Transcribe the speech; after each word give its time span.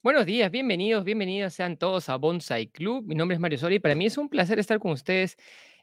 Buenos 0.00 0.26
días, 0.26 0.48
bienvenidos, 0.52 1.02
bienvenidas 1.02 1.54
sean 1.54 1.76
todos 1.76 2.08
a 2.08 2.14
Bonsai 2.16 2.68
Club. 2.68 3.04
Mi 3.04 3.16
nombre 3.16 3.34
es 3.34 3.40
Mario 3.40 3.58
Soria 3.58 3.76
y 3.76 3.80
para 3.80 3.96
mí 3.96 4.06
es 4.06 4.16
un 4.16 4.28
placer 4.28 4.60
estar 4.60 4.78
con 4.78 4.92
ustedes 4.92 5.36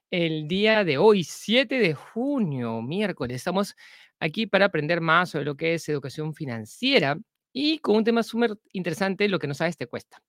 el 0.10 0.48
día 0.48 0.86
de 0.86 0.98
hoy, 0.98 1.26
7 1.26 1.80
de 1.80 1.94
junio, 1.94 2.82
miércoles. 2.82 3.36
Estamos 3.36 3.76
aquí 4.22 4.48
para 4.48 4.66
aprender 4.66 5.02
más 5.02 5.32
sobre 5.32 5.44
lo 5.44 5.58
que 5.58 5.74
es 5.74 5.90
educación 5.90 6.34
financiera 6.34 7.18
y 7.52 7.80
con 7.80 7.98
un 7.98 8.06
tema 8.06 8.24
súper 8.24 8.54
interesante, 8.72 9.28
lo 9.28 9.38
que 9.38 9.48
no 9.48 9.54
sabes 9.54 9.76
te 9.76 9.86
cuesta. 9.86 10.22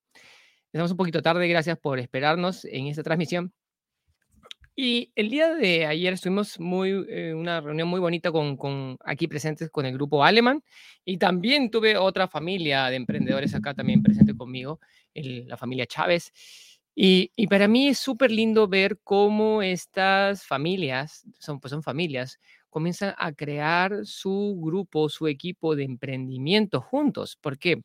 Estamos 0.73 0.91
un 0.91 0.97
poquito 0.97 1.21
tarde, 1.21 1.47
gracias 1.47 1.77
por 1.79 1.97
esperarnos 1.97 2.65
en 2.65 2.87
esta 2.87 3.03
transmisión. 3.03 3.53
Y 4.79 5.11
el 5.15 5.29
día 5.31 5.55
de 5.55 5.87
ayer 5.87 6.13
estuvimos 6.13 6.59
muy, 6.59 6.91
eh, 7.09 7.33
una 7.33 7.61
reunión 7.61 7.87
muy 7.87 7.99
bonita 7.99 8.31
con, 8.31 8.95
aquí 9.03 9.27
presentes 9.27 9.71
con 9.71 9.87
el 9.87 9.93
grupo 9.93 10.23
Alemán 10.23 10.63
y 11.03 11.17
también 11.17 11.71
tuve 11.71 11.97
otra 11.97 12.27
familia 12.27 12.85
de 12.89 12.95
emprendedores 12.97 13.55
acá 13.55 13.73
también 13.73 14.03
presente 14.03 14.35
conmigo, 14.35 14.79
la 15.15 15.57
familia 15.57 15.87
Chávez. 15.87 16.31
Y, 16.93 17.31
y 17.35 17.47
para 17.47 17.67
mí 17.67 17.87
es 17.87 17.97
súper 17.97 18.29
lindo 18.31 18.67
ver 18.67 18.99
cómo 19.03 19.63
estas 19.63 20.45
familias, 20.45 21.25
son, 21.39 21.59
pues 21.59 21.71
son 21.71 21.81
familias, 21.81 22.39
comienzan 22.69 23.15
a 23.17 23.33
crear 23.33 24.05
su 24.05 24.59
grupo, 24.61 25.09
su 25.09 25.27
equipo 25.27 25.75
de 25.75 25.85
emprendimiento 25.85 26.81
juntos. 26.81 27.35
¿Por 27.41 27.57
qué? 27.57 27.81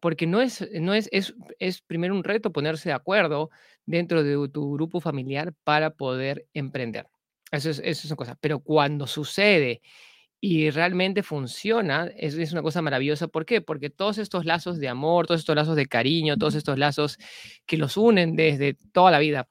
Porque 0.00 0.26
no 0.26 0.40
es 0.40 0.68
no 0.80 0.94
es 0.94 1.08
es 1.12 1.34
es 1.58 1.80
primero 1.82 2.14
un 2.14 2.24
reto 2.24 2.52
ponerse 2.52 2.90
de 2.90 2.94
acuerdo 2.94 3.50
dentro 3.86 4.22
de 4.22 4.48
tu 4.48 4.72
grupo 4.74 5.00
familiar 5.00 5.54
para 5.64 5.90
poder 5.90 6.46
emprender. 6.54 7.06
Eso 7.52 7.70
es 7.70 7.78
eso 7.80 8.06
es 8.06 8.06
una 8.06 8.16
cosa, 8.16 8.36
pero 8.40 8.60
cuando 8.60 9.06
sucede 9.06 9.80
y 10.40 10.70
realmente 10.70 11.22
funciona, 11.22 12.10
es 12.16 12.34
es 12.36 12.52
una 12.52 12.62
cosa 12.62 12.82
maravillosa, 12.82 13.28
¿por 13.28 13.46
qué? 13.46 13.60
Porque 13.62 13.90
todos 13.90 14.18
estos 14.18 14.44
lazos 14.46 14.78
de 14.78 14.88
amor, 14.88 15.26
todos 15.26 15.40
estos 15.40 15.56
lazos 15.56 15.76
de 15.76 15.86
cariño, 15.86 16.36
todos 16.38 16.54
estos 16.56 16.78
lazos 16.78 17.18
que 17.66 17.76
los 17.78 17.96
unen 17.96 18.36
desde 18.36 18.74
toda 18.92 19.10
la 19.12 19.18
vida, 19.20 19.48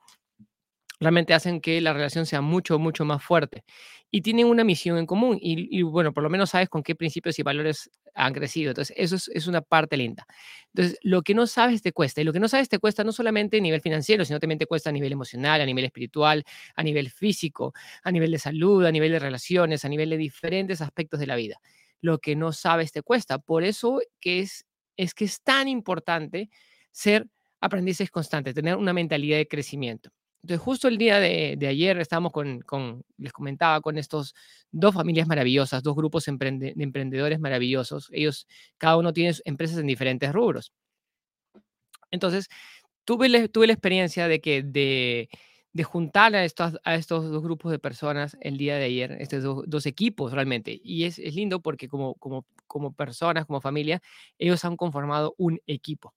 realmente 0.99 1.33
hacen 1.33 1.61
que 1.61 1.81
la 1.81 1.93
relación 1.93 2.25
sea 2.25 2.41
mucho, 2.41 2.79
mucho 2.79 3.05
más 3.05 3.23
fuerte. 3.23 3.63
Y 4.11 4.21
tienen 4.21 4.47
una 4.47 4.63
misión 4.63 4.97
en 4.97 5.05
común 5.05 5.37
y, 5.41 5.81
bueno, 5.81 6.13
por 6.13 6.23
lo 6.23 6.29
menos 6.29 6.51
sabes 6.51 6.69
con 6.69 6.83
qué 6.83 6.95
principios 6.95 7.37
y 7.39 7.43
valores 7.43 7.89
han 8.13 8.33
crecido. 8.33 8.69
Entonces, 8.71 8.95
eso 8.97 9.15
es, 9.17 9.27
es 9.33 9.47
una 9.47 9.61
parte 9.61 9.97
linda. 9.97 10.25
Entonces, 10.73 10.97
lo 11.01 11.21
que 11.21 11.33
no 11.33 11.47
sabes 11.47 11.81
te 11.81 11.91
cuesta. 11.91 12.21
Y 12.21 12.23
lo 12.23 12.31
que 12.31 12.39
no 12.39 12.47
sabes 12.47 12.69
te 12.69 12.79
cuesta 12.79 13.03
no 13.03 13.11
solamente 13.11 13.57
a 13.57 13.61
nivel 13.61 13.81
financiero, 13.81 14.23
sino 14.23 14.39
también 14.39 14.57
te 14.59 14.67
cuesta 14.67 14.89
a 14.89 14.93
nivel 14.93 15.11
emocional, 15.11 15.59
a 15.59 15.65
nivel 15.65 15.83
espiritual, 15.85 16.43
a 16.75 16.83
nivel 16.83 17.09
físico, 17.09 17.73
a 18.03 18.11
nivel 18.11 18.31
de 18.31 18.39
salud, 18.39 18.85
a 18.85 18.91
nivel 18.91 19.11
de 19.11 19.19
relaciones, 19.19 19.83
a 19.83 19.89
nivel 19.89 20.09
de 20.09 20.17
diferentes 20.17 20.79
aspectos 20.81 21.19
de 21.19 21.27
la 21.27 21.35
vida. 21.35 21.59
Lo 22.01 22.19
que 22.19 22.35
no 22.35 22.53
sabes 22.53 22.91
te 22.93 23.01
cuesta. 23.01 23.37
Por 23.39 23.63
eso 23.63 23.99
que 24.21 24.39
es, 24.39 24.65
es 24.97 25.13
que 25.13 25.25
es 25.25 25.41
tan 25.41 25.67
importante 25.67 26.49
ser 26.91 27.27
aprendices 27.59 28.09
constantes, 28.11 28.53
tener 28.55 28.75
una 28.77 28.93
mentalidad 28.93 29.37
de 29.37 29.47
crecimiento. 29.47 30.11
Entonces, 30.45 30.63
justo 30.63 30.87
el 30.87 30.99
día 30.99 31.19
de, 31.19 31.57
ayer 31.67 31.97
estábamos 31.99 32.31
con, 32.31 32.63
les 33.17 33.33
comentaba, 33.33 33.81
con 33.81 33.97
estos 33.97 34.35
dos 34.71 34.93
familias 34.93 35.27
maravillosas, 35.27 35.81
dos 35.81 35.95
grupos 35.95 36.25
de 36.25 36.73
emprendedores 36.77 37.39
maravillosos. 37.39 38.09
Ellos, 38.11 38.47
cada 38.77 38.97
uno 38.97 39.11
tiene 39.11 39.33
empresas 39.45 39.79
en 39.79 39.87
diferentes 39.87 40.31
rubros. 40.31 40.71
Entonces, 42.11 42.47
tuve, 43.05 43.49
tuve 43.49 43.67
la 43.67 43.73
experiencia 43.73 44.27
de 44.27 44.41
que 44.41 44.63
de, 44.63 45.29
juntar 45.85 46.35
a 46.35 46.45
estos, 46.45 46.75
a 46.83 46.95
estos 46.95 47.29
dos 47.31 47.43
grupos 47.43 47.71
de 47.71 47.79
personas 47.79 48.37
el 48.41 48.57
día 48.57 48.77
de 48.77 48.85
ayer, 48.85 49.13
estos 49.19 49.43
do- 49.43 49.63
dos 49.67 49.85
equipos 49.85 50.33
realmente. 50.33 50.79
Y 50.83 51.05
es, 51.05 51.19
es 51.19 51.35
lindo 51.35 51.61
porque 51.61 51.87
como, 51.89 52.15
como, 52.15 52.45
como 52.67 52.93
personas, 52.93 53.45
como 53.45 53.61
familia, 53.61 54.01
ellos 54.39 54.65
han 54.65 54.77
conformado 54.77 55.35
un 55.37 55.59
equipo. 55.67 56.13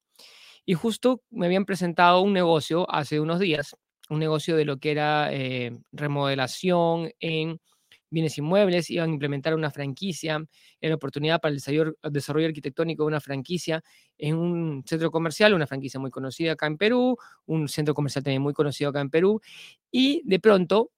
Y 0.66 0.74
justo 0.74 1.22
me 1.30 1.46
habían 1.46 1.64
presentado 1.66 2.20
un 2.22 2.32
negocio 2.34 2.90
hace 2.92 3.20
unos 3.20 3.40
días, 3.40 3.76
un 4.08 4.18
negocio 4.18 4.56
de 4.56 4.64
lo 4.64 4.78
que 4.78 4.90
era 4.90 5.32
eh, 5.32 5.78
remodelación 5.92 7.10
en 7.20 7.60
bienes 8.10 8.38
inmuebles, 8.38 8.90
iban 8.90 9.10
a 9.10 9.12
implementar 9.12 9.54
una 9.54 9.70
franquicia, 9.70 10.42
era 10.80 10.94
oportunidad 10.94 11.40
para 11.40 11.54
el 11.54 11.60
desarrollo, 12.10 12.46
arquitectónico 12.46 13.02
de 13.02 13.08
una 13.08 13.20
franquicia 13.20 13.82
en 14.16 14.36
un 14.36 14.82
centro 14.86 15.10
comercial, 15.10 15.54
una 15.54 15.66
franquicia 15.66 16.00
muy 16.00 16.10
conocida 16.10 16.52
acá 16.52 16.66
en 16.66 16.78
Perú, 16.78 17.16
un 17.46 17.68
centro 17.68 17.94
comercial 17.94 18.24
también 18.24 18.42
muy 18.42 18.54
conocido 18.54 18.90
acá 18.90 19.00
en 19.00 19.10
Perú, 19.10 19.40
y 19.90 20.22
de 20.24 20.40
pronto 20.40 20.90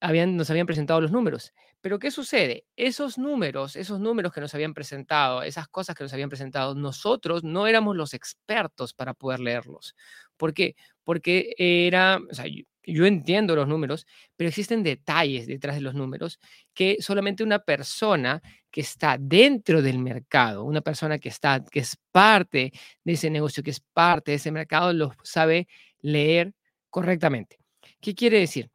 nos 0.00 0.50
habían 0.50 0.66
presentado 0.66 1.00
los 1.00 1.12
números. 1.12 1.52
Pero 1.80 1.98
¿qué 1.98 2.10
sucede? 2.10 2.64
Esos 2.76 3.18
números, 3.18 3.76
esos 3.76 4.00
números 4.00 4.32
que 4.32 4.40
nos 4.40 4.54
habían 4.54 4.72
presentado, 4.72 5.42
esas 5.42 5.68
cosas 5.68 5.94
que 5.94 6.04
nos 6.04 6.12
habían 6.14 6.30
presentado, 6.30 6.74
nosotros 6.74 7.44
no 7.44 7.66
éramos 7.66 7.94
los 7.96 8.14
expertos 8.14 8.94
para 8.94 9.12
poder 9.12 9.40
leerlos. 9.40 9.94
¿Por 10.36 10.54
qué? 10.54 10.76
Porque 11.04 11.54
era, 11.58 12.18
o 12.30 12.34
sea, 12.34 12.46
yo, 12.86 13.06
entiendo 13.06 13.56
los 13.56 13.68
números, 13.68 14.06
pero 14.36 14.48
existen 14.48 14.82
detalles 14.82 15.46
detrás 15.46 15.76
de 15.76 15.80
los 15.80 15.94
números 15.94 16.38
que 16.74 16.98
solamente 17.00 17.42
una 17.42 17.60
persona 17.60 18.42
que 18.70 18.82
está 18.82 19.16
dentro 19.18 19.80
del 19.82 19.98
mercado, 19.98 20.64
una 20.64 20.80
persona 20.80 21.18
que 21.18 21.28
está, 21.30 21.64
que 21.64 21.80
es 21.80 21.96
parte 22.12 22.72
de 23.04 23.12
ese 23.12 23.30
negocio, 23.30 23.62
que 23.62 23.70
es 23.70 23.80
parte 23.80 24.32
de 24.32 24.36
ese 24.36 24.52
mercado, 24.52 24.92
los 24.92 25.12
sabe 25.22 25.68
leer 26.00 26.52
correctamente. 26.90 27.58
¿Qué 28.00 28.14
quiere 28.14 28.40
decir? 28.40 28.70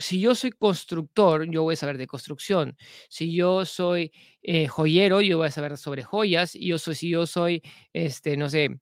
si 0.00 0.20
yo 0.20 0.34
soy 0.34 0.50
constructor, 0.50 1.44
yo 1.50 1.62
voy 1.62 1.74
a 1.74 1.76
saber 1.76 1.98
de 1.98 2.06
construcción. 2.06 2.76
Si 3.08 3.32
yo 3.34 3.64
soy 3.66 4.12
eh, 4.42 4.66
joyero, 4.66 5.20
yo 5.20 5.38
voy 5.38 5.48
a 5.48 5.50
saber 5.50 5.76
sobre 5.76 6.02
joyas. 6.02 6.54
Y 6.54 6.68
yo 6.68 6.78
soy, 6.78 6.94
si 6.94 7.10
yo 7.10 7.26
soy, 7.26 7.62
este, 7.92 8.36
no 8.36 8.48
sé, 8.48 8.80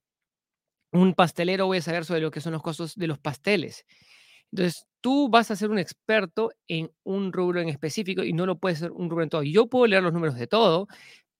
un 0.92 1.14
pastelero, 1.14 1.66
voy 1.66 1.78
a 1.78 1.82
saber 1.82 2.04
sobre 2.04 2.20
lo 2.20 2.30
que 2.30 2.40
son 2.40 2.52
los 2.52 2.62
costos 2.62 2.94
de 2.96 3.06
los 3.06 3.18
pasteles. 3.18 3.84
Entonces, 4.52 4.86
tú 5.00 5.28
vas 5.28 5.50
a 5.50 5.56
ser 5.56 5.70
un 5.70 5.78
experto 5.78 6.50
en 6.68 6.90
un 7.04 7.32
rubro 7.32 7.60
en 7.60 7.68
específico 7.68 8.24
y 8.24 8.32
no 8.32 8.46
lo 8.46 8.58
puedes 8.58 8.78
ser 8.78 8.92
un 8.92 9.10
rubro 9.10 9.24
en 9.24 9.30
todo. 9.30 9.42
Yo 9.42 9.68
puedo 9.68 9.86
leer 9.86 10.02
los 10.02 10.12
números 10.12 10.36
de 10.36 10.46
todo, 10.46 10.88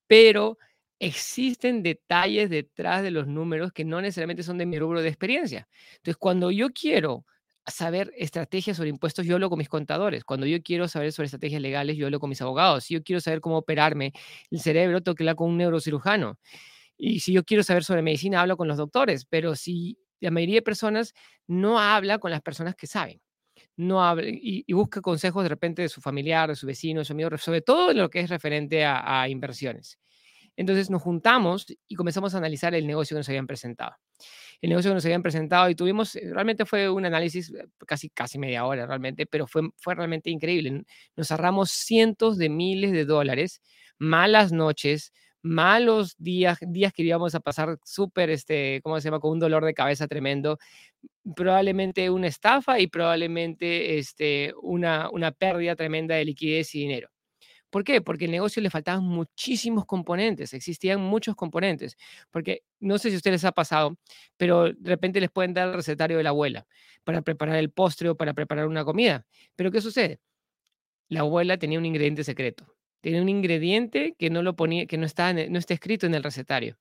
pero 0.08 0.58
existen 1.00 1.82
detalles 1.82 2.50
detrás 2.50 3.02
de 3.02 3.10
los 3.12 3.26
números 3.28 3.72
que 3.72 3.84
no 3.84 4.00
necesariamente 4.00 4.42
son 4.42 4.58
de 4.58 4.66
mi 4.66 4.78
rubro 4.78 5.02
de 5.02 5.08
experiencia. 5.08 5.68
Entonces, 5.96 6.16
cuando 6.18 6.50
yo 6.50 6.70
quiero 6.70 7.24
saber 7.66 8.12
estrategias 8.16 8.76
sobre 8.78 8.90
impuestos, 8.90 9.26
yo 9.26 9.34
hablo 9.36 9.50
con 9.50 9.58
mis 9.58 9.68
contadores. 9.68 10.24
Cuando 10.24 10.46
yo 10.46 10.62
quiero 10.62 10.88
saber 10.88 11.12
sobre 11.12 11.26
estrategias 11.26 11.62
legales, 11.62 11.96
yo 11.96 12.06
hablo 12.06 12.20
con 12.20 12.30
mis 12.30 12.40
abogados. 12.42 12.84
Si 12.84 12.94
yo 12.94 13.02
quiero 13.02 13.20
saber 13.20 13.40
cómo 13.40 13.58
operarme 13.58 14.12
el 14.50 14.60
cerebro, 14.60 15.02
tengo 15.02 15.14
que 15.16 15.34
con 15.36 15.50
un 15.50 15.58
neurocirujano. 15.58 16.38
Y 16.98 17.20
si 17.20 17.32
yo 17.32 17.44
quiero 17.44 17.62
saber 17.62 17.84
sobre 17.84 18.02
medicina, 18.02 18.40
hablo 18.42 18.56
con 18.56 18.68
los 18.68 18.76
doctores. 18.76 19.24
Pero 19.24 19.56
si 19.56 19.98
la 20.20 20.30
mayoría 20.30 20.56
de 20.56 20.62
personas 20.62 21.14
no 21.46 21.78
habla 21.78 22.18
con 22.18 22.30
las 22.30 22.42
personas 22.42 22.74
que 22.74 22.86
saben 22.86 23.20
no 23.76 24.04
habla 24.04 24.24
y, 24.28 24.64
busca 24.72 25.00
consejos 25.00 25.42
de 25.42 25.48
repente 25.48 25.82
de 25.82 25.88
su 25.88 26.00
familiar, 26.00 26.48
de 26.48 26.56
su 26.56 26.66
vecino, 26.66 27.00
de 27.00 27.04
su 27.04 27.12
amigo, 27.12 27.36
sobre 27.38 27.60
todo 27.60 27.90
en 27.90 27.98
lo 27.98 28.10
que 28.10 28.20
es 28.20 28.30
referente 28.30 28.84
a, 28.84 29.22
a 29.22 29.28
inversiones. 29.28 29.98
Entonces 30.56 30.90
nos 30.90 31.02
juntamos 31.02 31.66
y 31.86 31.94
comenzamos 31.94 32.34
a 32.34 32.38
analizar 32.38 32.74
el 32.74 32.86
negocio 32.86 33.14
que 33.14 33.20
nos 33.20 33.28
habían 33.28 33.46
presentado. 33.46 33.94
El 34.60 34.70
negocio 34.70 34.90
que 34.90 34.96
nos 34.96 35.04
habían 35.04 35.22
presentado 35.22 35.70
y 35.70 35.76
tuvimos, 35.76 36.16
eh, 36.16 36.30
realmente 36.32 36.66
fue 36.66 36.90
un 36.90 37.06
análisis 37.06 37.50
eh, 37.50 37.68
casi, 37.86 38.10
casi 38.10 38.38
media 38.40 38.64
hora 38.66 38.86
realmente, 38.86 39.26
pero 39.26 39.46
fue, 39.46 39.62
fue 39.76 39.94
realmente 39.94 40.30
increíble. 40.30 40.82
Nos 41.16 41.30
ahorramos 41.30 41.70
cientos 41.70 42.38
de 42.38 42.48
miles 42.48 42.90
de 42.90 43.04
dólares, 43.04 43.62
malas 43.98 44.50
noches, 44.50 45.12
malos 45.42 46.14
días, 46.18 46.58
días 46.60 46.92
que 46.92 47.02
íbamos 47.02 47.34
a 47.34 47.40
pasar 47.40 47.78
súper, 47.84 48.30
este, 48.30 48.80
¿cómo 48.82 49.00
se 49.00 49.06
llama?, 49.06 49.20
con 49.20 49.32
un 49.32 49.38
dolor 49.40 49.64
de 49.64 49.74
cabeza 49.74 50.08
tremendo, 50.08 50.58
probablemente 51.36 52.10
una 52.10 52.28
estafa 52.28 52.80
y 52.80 52.88
probablemente 52.88 53.98
este, 53.98 54.52
una, 54.62 55.10
una 55.10 55.32
pérdida 55.32 55.76
tremenda 55.76 56.16
de 56.16 56.24
liquidez 56.24 56.74
y 56.74 56.80
dinero. 56.80 57.08
¿Por 57.70 57.84
qué? 57.84 58.00
Porque 58.00 58.24
al 58.24 58.30
negocio 58.30 58.62
le 58.62 58.70
faltaban 58.70 59.04
muchísimos 59.04 59.84
componentes, 59.84 60.54
existían 60.54 61.00
muchos 61.00 61.36
componentes, 61.36 61.96
porque 62.30 62.62
no 62.80 62.98
sé 62.98 63.10
si 63.10 63.16
a 63.16 63.18
ustedes 63.18 63.42
les 63.42 63.44
ha 63.44 63.52
pasado, 63.52 63.98
pero 64.38 64.72
de 64.72 64.90
repente 64.90 65.20
les 65.20 65.30
pueden 65.30 65.52
dar 65.54 65.68
el 65.68 65.74
recetario 65.74 66.16
de 66.16 66.22
la 66.22 66.30
abuela 66.30 66.66
para 67.04 67.22
preparar 67.22 67.56
el 67.56 67.70
postre 67.70 68.08
o 68.08 68.16
para 68.16 68.32
preparar 68.34 68.66
una 68.66 68.84
comida. 68.84 69.26
Pero 69.56 69.70
¿qué 69.70 69.80
sucede? 69.82 70.20
La 71.08 71.20
abuela 71.20 71.58
tenía 71.58 71.78
un 71.78 71.86
ingrediente 71.86 72.24
secreto, 72.24 72.66
tenía 73.00 73.22
un 73.22 73.28
ingrediente 73.28 74.14
que 74.18 74.30
no 74.30 74.42
lo 74.42 74.56
ponía, 74.56 74.86
que 74.86 74.98
no 74.98 75.06
está, 75.06 75.32
no 75.32 75.58
está 75.58 75.74
escrito 75.74 76.06
en 76.06 76.14
el 76.14 76.22
recetario. 76.22 76.78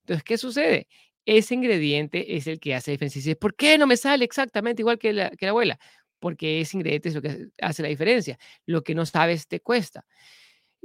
Entonces, 0.00 0.24
¿qué 0.24 0.38
sucede? 0.38 0.88
Ese 1.26 1.54
ingrediente 1.54 2.36
es 2.36 2.46
el 2.46 2.60
que 2.60 2.74
hace 2.74 2.92
diferencia. 2.92 3.34
¿por 3.36 3.54
qué 3.56 3.78
no 3.78 3.86
me 3.86 3.96
sale 3.96 4.24
exactamente 4.24 4.82
igual 4.82 4.98
que 4.98 5.12
la, 5.12 5.30
que 5.30 5.46
la 5.46 5.50
abuela? 5.50 5.78
Porque 6.20 6.60
ese 6.60 6.76
ingrediente 6.78 7.10
es 7.10 7.14
lo 7.16 7.22
que 7.22 7.48
hace 7.62 7.82
la 7.82 7.88
diferencia. 7.88 8.38
Lo 8.66 8.82
que 8.82 8.94
no 8.94 9.06
sabes 9.06 9.46
te 9.48 9.60
cuesta. 9.60 10.04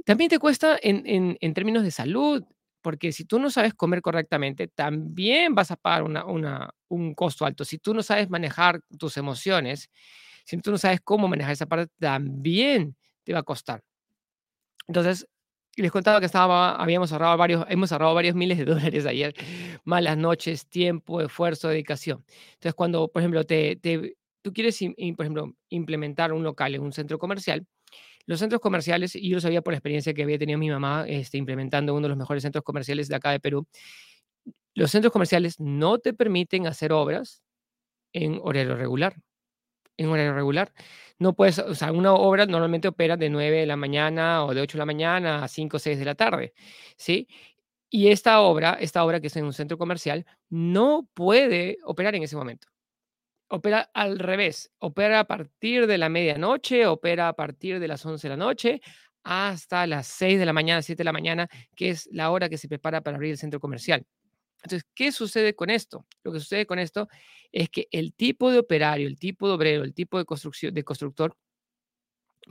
También 0.04 0.28
te 0.30 0.38
cuesta 0.38 0.78
en, 0.82 1.02
en- 1.06 1.36
en 1.40 1.54
términos 1.54 1.82
de 1.84 1.90
salud, 1.90 2.44
porque 2.82 3.12
si 3.12 3.24
tú 3.24 3.38
no 3.38 3.50
sabes 3.50 3.72
comer 3.74 4.02
correctamente, 4.02 4.68
también 4.68 5.54
vas 5.54 5.70
a 5.70 5.76
pagar 5.76 6.02
una- 6.02 6.24
una- 6.26 6.70
un 6.88 7.14
costo 7.14 7.46
alto. 7.46 7.64
Si 7.64 7.78
tú 7.78 7.94
no 7.94 8.02
sabes 8.02 8.28
manejar 8.30 8.80
tus 8.98 9.16
emociones, 9.16 9.88
si 10.44 10.58
tú 10.58 10.70
no 10.72 10.78
sabes 10.78 11.00
cómo 11.02 11.28
manejar 11.28 11.52
esa 11.54 11.66
parte, 11.66 11.92
también 11.98 12.96
te 13.24 13.32
va 13.32 13.40
a 13.40 13.42
costar. 13.44 13.82
Entonces, 14.88 15.26
les 15.76 15.90
contaba 15.90 16.20
que 16.20 16.26
estaba, 16.26 16.76
habíamos 16.76 17.12
ahorrado 17.12 17.36
varios, 17.36 17.64
hemos 17.68 17.90
ahorrado 17.92 18.14
varios 18.14 18.34
miles 18.36 18.58
de 18.58 18.64
dólares 18.64 19.06
ayer. 19.06 19.34
Malas 19.84 20.16
noches, 20.16 20.66
tiempo, 20.68 21.20
esfuerzo, 21.20 21.68
dedicación. 21.68 22.24
Entonces, 22.54 22.74
cuando, 22.74 23.08
por 23.08 23.22
ejemplo, 23.22 23.44
te, 23.44 23.76
te- 23.76 24.16
tú 24.42 24.52
quieres, 24.52 24.78
por 25.16 25.24
ejemplo, 25.26 25.52
implementar 25.70 26.32
un 26.32 26.44
local 26.44 26.74
en 26.74 26.82
un 26.82 26.92
centro 26.92 27.18
comercial, 27.18 27.66
los 28.26 28.40
centros 28.40 28.60
comerciales, 28.62 29.16
y 29.16 29.28
yo 29.30 29.36
lo 29.36 29.40
sabía 29.42 29.62
por 29.62 29.72
la 29.74 29.78
experiencia 29.78 30.14
que 30.14 30.22
había 30.24 30.38
tenido 30.38 30.58
mi 30.58 30.70
mamá 30.70 31.04
este, 31.08 31.38
implementando 31.38 31.94
uno 31.94 32.04
de 32.04 32.10
los 32.10 32.18
mejores 32.18 32.42
centros 32.42 32.64
comerciales 32.64 33.08
de 33.08 33.16
acá 33.16 33.30
de 33.32 33.40
Perú, 33.40 33.66
los 34.74 34.90
centros 34.90 35.12
comerciales 35.12 35.60
no 35.60 35.98
te 35.98 36.12
permiten 36.12 36.66
hacer 36.66 36.92
obras 36.92 37.42
en 38.14 38.40
horario 38.42 38.76
regular. 38.76 39.16
En 39.98 40.08
horario 40.08 40.34
regular. 40.34 40.72
No 41.20 41.34
puedes, 41.34 41.58
o 41.60 41.74
sea, 41.74 41.92
una 41.92 42.12
obra 42.14 42.44
normalmente 42.46 42.88
opera 42.88 43.16
de 43.16 43.30
9 43.30 43.58
de 43.60 43.66
la 43.66 43.76
mañana 43.76 44.44
o 44.44 44.52
de 44.54 44.60
8 44.60 44.76
de 44.76 44.80
la 44.80 44.86
mañana 44.86 45.44
a 45.44 45.48
5 45.48 45.76
o 45.76 45.80
6 45.80 45.98
de 45.98 46.04
la 46.04 46.14
tarde, 46.16 46.52
¿sí? 46.96 47.28
Y 47.90 48.08
esta 48.08 48.40
obra, 48.42 48.74
esta 48.80 49.04
obra 49.04 49.20
que 49.20 49.28
es 49.28 49.36
en 49.36 49.44
un 49.44 49.52
centro 49.52 49.78
comercial, 49.78 50.26
no 50.50 51.08
puede 51.14 51.78
operar 51.84 52.14
en 52.16 52.24
ese 52.24 52.36
momento. 52.36 52.68
Opera 53.48 53.90
al 53.94 54.18
revés, 54.18 54.72
opera 54.80 55.20
a 55.20 55.24
partir 55.26 55.86
de 55.86 55.98
la 55.98 56.08
medianoche, 56.08 56.86
opera 56.86 57.28
a 57.28 57.34
partir 57.34 57.80
de 57.80 57.88
las 57.88 58.04
11 58.06 58.28
de 58.28 58.30
la 58.36 58.38
noche 58.38 58.80
hasta 59.24 59.86
las 59.86 60.06
6 60.08 60.38
de 60.38 60.46
la 60.46 60.52
mañana, 60.54 60.82
7 60.82 61.00
de 61.00 61.04
la 61.04 61.12
mañana, 61.12 61.48
que 61.76 61.90
es 61.90 62.08
la 62.12 62.30
hora 62.30 62.48
que 62.48 62.58
se 62.58 62.68
prepara 62.68 63.02
para 63.02 63.16
abrir 63.16 63.32
el 63.32 63.38
centro 63.38 63.60
comercial. 63.60 64.04
Entonces, 64.64 64.88
¿qué 64.94 65.12
sucede 65.12 65.54
con 65.54 65.70
esto? 65.70 66.06
Lo 66.24 66.32
que 66.32 66.40
sucede 66.40 66.66
con 66.66 66.78
esto 66.80 67.08
es 67.52 67.70
que 67.70 67.88
el 67.92 68.14
tipo 68.14 68.50
de 68.50 68.58
operario, 68.60 69.08
el 69.08 69.18
tipo 69.18 69.48
de 69.48 69.54
obrero, 69.54 69.84
el 69.84 69.94
tipo 69.94 70.18
de 70.18 70.24
construcción, 70.26 70.74
de 70.74 70.84
constructor 70.84 71.36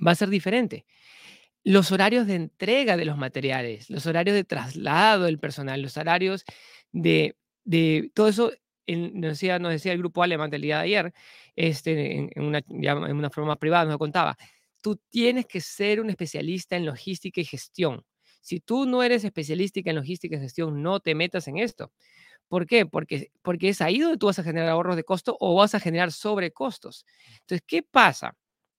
va 0.05 0.11
a 0.11 0.15
ser 0.15 0.29
diferente. 0.29 0.85
Los 1.63 1.91
horarios 1.91 2.27
de 2.27 2.35
entrega 2.35 2.97
de 2.97 3.05
los 3.05 3.17
materiales, 3.17 3.89
los 3.89 4.05
horarios 4.07 4.35
de 4.35 4.43
traslado 4.45 5.25
del 5.25 5.39
personal, 5.39 5.81
los 5.81 5.97
horarios 5.97 6.45
de, 6.91 7.37
de 7.65 8.11
todo 8.15 8.29
eso, 8.29 8.51
en- 8.87 9.19
nos, 9.21 9.31
decía, 9.33 9.59
nos 9.59 9.71
decía 9.73 9.93
el 9.93 9.99
grupo 9.99 10.23
alemán 10.23 10.49
del 10.51 10.63
día 10.63 10.77
de 10.79 10.83
ayer, 10.85 11.13
este, 11.55 12.17
en, 12.17 12.31
en 12.35 12.43
una, 12.43 12.59
en 12.67 13.17
una 13.17 13.29
forma 13.29 13.57
privada, 13.57 13.85
nos 13.85 13.93
lo 13.93 13.99
contaba, 13.99 14.37
tú 14.81 14.97
tienes 15.09 15.45
que 15.47 15.61
ser 15.61 16.01
un 16.01 16.09
especialista 16.09 16.75
en 16.77 16.85
logística 16.87 17.41
y 17.41 17.45
gestión. 17.45 18.03
Si 18.43 18.59
tú 18.59 18.85
no 18.85 19.03
eres 19.03 19.23
especialista 19.23 19.79
en 19.83 19.95
logística 19.95 20.35
y 20.35 20.39
gestión, 20.39 20.83
no 20.83 20.99
te 20.99 21.15
metas 21.15 21.47
en 21.47 21.57
esto. 21.57 21.93
¿Por 22.49 22.67
qué? 22.67 22.85
Porque, 22.85 23.31
porque 23.41 23.69
es 23.69 23.81
ahí 23.81 23.99
donde 23.99 24.17
tú 24.17 24.27
vas 24.27 24.37
a 24.37 24.43
generar 24.43 24.69
ahorros 24.69 24.97
de 24.97 25.05
costo 25.05 25.37
o 25.39 25.55
vas 25.55 25.73
a 25.75 25.79
generar 25.79 26.11
sobrecostos. 26.11 27.05
Entonces, 27.39 27.63
¿qué 27.65 27.83
pasa? 27.83 28.35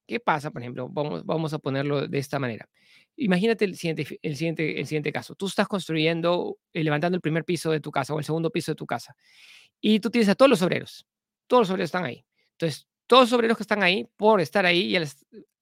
¿Qué 0.07 0.21
pasa, 0.21 0.51
por 0.51 0.61
ejemplo? 0.61 0.89
Vamos, 0.91 1.25
vamos 1.25 1.55
a 1.55 1.59
ponerlo 1.59 2.07
de 2.07 2.19
esta 2.19 2.39
manera. 2.39 2.69
Imagínate 3.17 3.65
el 3.65 3.77
siguiente, 3.77 4.19
el, 4.23 4.37
siguiente, 4.37 4.79
el 4.79 4.87
siguiente 4.87 5.13
caso. 5.13 5.35
Tú 5.35 5.47
estás 5.47 5.67
construyendo, 5.67 6.59
eh, 6.75 6.85
levantando 6.85 7.17
el 7.17 7.23
primer 7.23 7.45
piso 7.45 7.71
de 7.71 7.81
tu 7.81 7.91
casa 7.91 8.13
o 8.13 8.19
el 8.19 8.25
segundo 8.25 8.51
piso 8.51 8.73
de 8.73 8.77
tu 8.77 8.87
casa 8.87 9.17
y 9.81 10.01
tú 10.01 10.11
tienes 10.11 10.29
a 10.29 10.35
todos 10.35 10.51
los 10.51 10.63
obreros. 10.63 11.07
Todos 11.47 11.63
los 11.63 11.71
obreros 11.71 11.89
están 11.89 12.05
ahí. 12.05 12.25
Entonces, 12.53 12.87
todos 13.07 13.25
los 13.25 13.33
obreros 13.35 13.57
que 13.57 13.63
están 13.63 13.83
ahí, 13.83 14.09
por 14.17 14.41
estar 14.41 14.67
ahí 14.67 14.97
y 14.97 15.03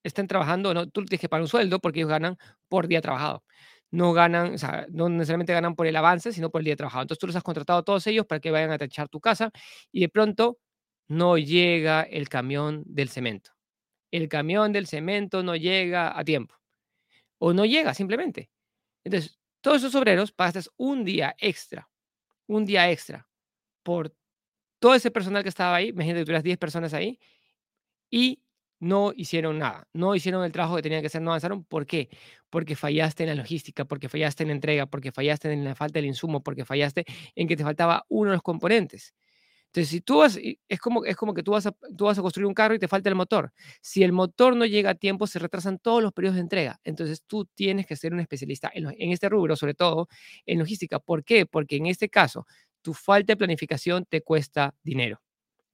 estén 0.05 0.27
trabajando, 0.27 0.75
¿no? 0.75 0.89
tú 0.89 1.05
tienes 1.05 1.21
que 1.21 1.29
pagar 1.29 1.43
un 1.43 1.49
sueldo 1.49 1.81
porque 1.81 2.01
ellos 2.01 2.11
ganan 2.11 2.37
por 2.69 2.89
día 2.89 3.01
trabajado. 3.01 3.45
No 3.93 4.15
ganan, 4.15 4.55
o 4.55 4.59
sea, 4.59 4.87
no 4.91 5.09
necesariamente 5.11 5.53
ganan 5.53 5.75
por 5.77 5.87
el 5.87 5.95
avance, 5.97 6.33
sino 6.33 6.51
por 6.51 6.63
el 6.63 6.65
día 6.65 6.77
trabajado. 6.77 7.03
Entonces, 7.03 7.21
tú 7.21 7.27
los 7.27 7.37
has 7.37 7.43
contratado 7.43 7.81
a 7.81 7.83
todos 7.85 8.07
ellos 8.07 8.25
para 8.27 8.41
que 8.41 8.51
vayan 8.51 8.71
a 8.73 8.79
techar 8.79 9.09
tu 9.11 9.21
casa 9.21 9.51
y 9.93 10.01
de 10.01 10.09
pronto 10.09 10.59
no 11.09 11.37
llega 11.37 12.03
el 12.03 12.29
camión 12.31 12.83
del 12.87 13.11
cemento. 13.11 13.51
El 14.13 14.29
camión 14.29 14.73
del 14.73 14.87
cemento 14.87 15.43
no 15.43 15.57
llega 15.57 16.19
a 16.19 16.25
tiempo 16.25 16.55
o 17.39 17.53
no 17.55 17.65
llega 17.67 17.95
simplemente. 17.95 18.51
Entonces, 19.05 19.39
todos 19.63 19.79
esos 19.79 19.95
obreros 19.97 20.33
pasas 20.33 20.71
un 20.79 21.05
día 21.05 21.35
extra, 21.39 21.89
un 22.49 22.67
día 22.67 22.91
extra 22.91 23.29
por 23.85 24.15
todo 24.81 24.95
ese 24.95 25.11
personal 25.11 25.43
que 25.45 25.51
estaba 25.51 25.77
ahí, 25.77 25.89
imagínate 25.91 26.21
que 26.23 26.27
tuvieras 26.27 26.45
10 26.45 26.59
personas 26.59 26.95
ahí, 26.95 27.19
y 28.11 28.43
no 28.83 29.13
hicieron 29.17 29.61
nada, 29.61 29.87
no 29.93 30.17
hicieron 30.17 30.45
el 30.45 30.51
trabajo 30.51 30.75
que 30.75 30.83
tenían 30.83 31.03
que 31.03 31.07
hacer, 31.07 31.23
no 31.23 31.31
avanzaron. 31.31 31.63
¿Por 31.65 31.87
qué? 31.87 32.09
Porque 32.51 32.75
fallaste 32.75 33.23
en 33.23 33.29
la 33.29 33.37
logística, 33.37 33.85
porque 33.85 34.09
fallaste 34.09 34.43
en 34.43 34.49
la 34.49 34.55
entrega, 34.55 34.87
porque 34.87 35.13
fallaste 35.13 35.53
en 35.53 35.65
la 35.65 35.77
falta 35.77 36.01
del 36.01 36.07
insumo, 36.07 36.43
porque 36.43 36.65
fallaste 36.65 37.05
en 37.37 37.47
que 37.47 37.57
te 37.57 37.63
faltaba 37.63 38.05
uno 38.09 38.31
de 38.31 38.37
los 38.37 38.43
componentes. 38.43 39.15
Entonces, 39.67 39.89
si 39.89 40.01
tú 40.01 40.19
vas, 40.19 40.39
es 40.69 40.81
como, 40.81 41.05
es 41.05 41.17
como 41.17 41.33
que 41.33 41.45
tú 41.45 41.53
vas, 41.53 41.67
a, 41.67 41.73
tú 41.97 42.07
vas 42.07 42.19
a 42.19 42.23
construir 42.23 42.47
un 42.47 42.55
carro 42.55 42.75
y 42.75 42.81
te 42.81 42.89
falta 42.89 43.09
el 43.09 43.15
motor. 43.15 43.53
Si 43.81 44.03
el 44.03 44.13
motor 44.13 44.57
no 44.57 44.67
llega 44.67 44.91
a 44.91 44.95
tiempo, 44.97 45.27
se 45.29 45.39
retrasan 45.39 45.79
todos 45.79 46.03
los 46.03 46.13
periodos 46.13 46.35
de 46.35 46.43
entrega. 46.43 46.81
Entonces, 46.85 47.23
tú 47.27 47.47
tienes 47.55 47.87
que 47.87 47.97
ser 47.97 48.13
un 48.13 48.21
especialista 48.21 48.71
en, 48.75 48.89
en 48.99 49.13
este 49.13 49.29
rubro, 49.29 49.57
sobre 49.57 49.75
todo 49.75 50.09
en 50.45 50.59
logística. 50.59 50.99
¿Por 50.99 51.25
qué? 51.25 51.47
Porque 51.47 51.77
en 51.77 51.87
este 51.87 52.09
caso, 52.09 52.47
tu 52.83 52.95
falta 52.95 53.33
de 53.33 53.37
planificación 53.37 54.05
te 54.07 54.23
cuesta 54.23 54.75
dinero. 54.83 55.21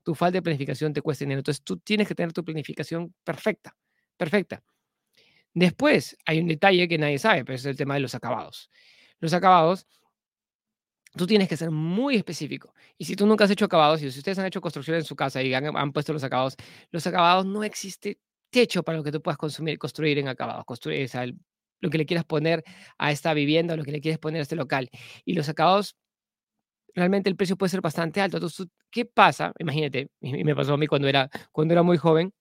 Tu 0.08 0.14
falta 0.14 0.38
de 0.38 0.42
planificación 0.42 0.94
te 0.94 1.02
cuesta 1.02 1.26
dinero. 1.26 1.40
Entonces, 1.40 1.62
tú 1.62 1.76
tienes 1.76 2.08
que 2.08 2.14
tener 2.14 2.32
tu 2.32 2.42
planificación 2.42 3.14
perfecta, 3.22 3.76
perfecta. 4.16 4.62
Después, 5.52 6.16
hay 6.24 6.40
un 6.40 6.48
detalle 6.48 6.88
que 6.88 6.96
nadie 6.96 7.18
sabe, 7.18 7.44
pero 7.44 7.56
es 7.56 7.66
el 7.66 7.76
tema 7.76 7.92
de 7.92 8.00
los 8.00 8.14
acabados. 8.14 8.70
Los 9.20 9.34
acabados 9.34 9.86
Tú 11.16 11.26
tienes 11.26 11.48
que 11.48 11.56
ser 11.56 11.70
muy 11.70 12.16
específico. 12.16 12.74
Y 12.98 13.04
si 13.04 13.16
tú 13.16 13.26
nunca 13.26 13.44
has 13.44 13.50
hecho 13.50 13.64
acabados, 13.64 14.02
y 14.02 14.10
si 14.10 14.18
ustedes 14.18 14.38
han 14.38 14.46
hecho 14.46 14.60
construcción 14.60 14.96
en 14.96 15.04
su 15.04 15.16
casa 15.16 15.42
y 15.42 15.52
han, 15.54 15.92
puesto 15.92 16.12
los 16.12 16.22
acabados, 16.22 16.56
los 16.90 17.06
acabados 17.06 17.46
no 17.46 17.64
existe 17.64 18.18
techo 18.50 18.82
para 18.82 18.98
lo 18.98 19.04
que 19.04 19.12
tú 19.12 19.20
puedas 19.22 19.38
consumir, 19.38 19.78
construir 19.78 20.18
en 20.18 20.28
acabados, 20.28 20.64
construir, 20.64 21.08
o 21.14 21.20
el- 21.20 21.38
lo 21.80 21.90
que 21.90 21.98
le 21.98 22.06
quieras 22.06 22.24
poner 22.24 22.62
a 22.98 23.10
esta 23.12 23.34
vivienda, 23.34 23.76
lo 23.76 23.84
que 23.84 23.92
le 23.92 24.00
quieres 24.00 24.18
poner 24.18 24.40
a 24.40 24.42
este 24.42 24.56
local. 24.56 24.90
Y 25.24 25.34
los 25.34 25.48
acabados, 25.48 25.96
realmente 26.94 27.28
el 27.30 27.36
precio 27.36 27.56
puede 27.56 27.70
ser 27.70 27.80
bastante 27.80 28.20
alto. 28.20 28.36
Entonces, 28.38 28.66
¿qué 28.90 29.04
pasa? 29.04 29.52
Imagínate, 29.58 30.08
y 30.20 30.44
me 30.44 30.54
pasó 30.56 30.74
a 30.74 30.76
mí 30.78 30.86
cuando 30.86 31.08
era, 31.08 31.30
cuando 31.52 31.74
era 31.74 31.82
muy 31.82 31.96
joven, 31.98 32.32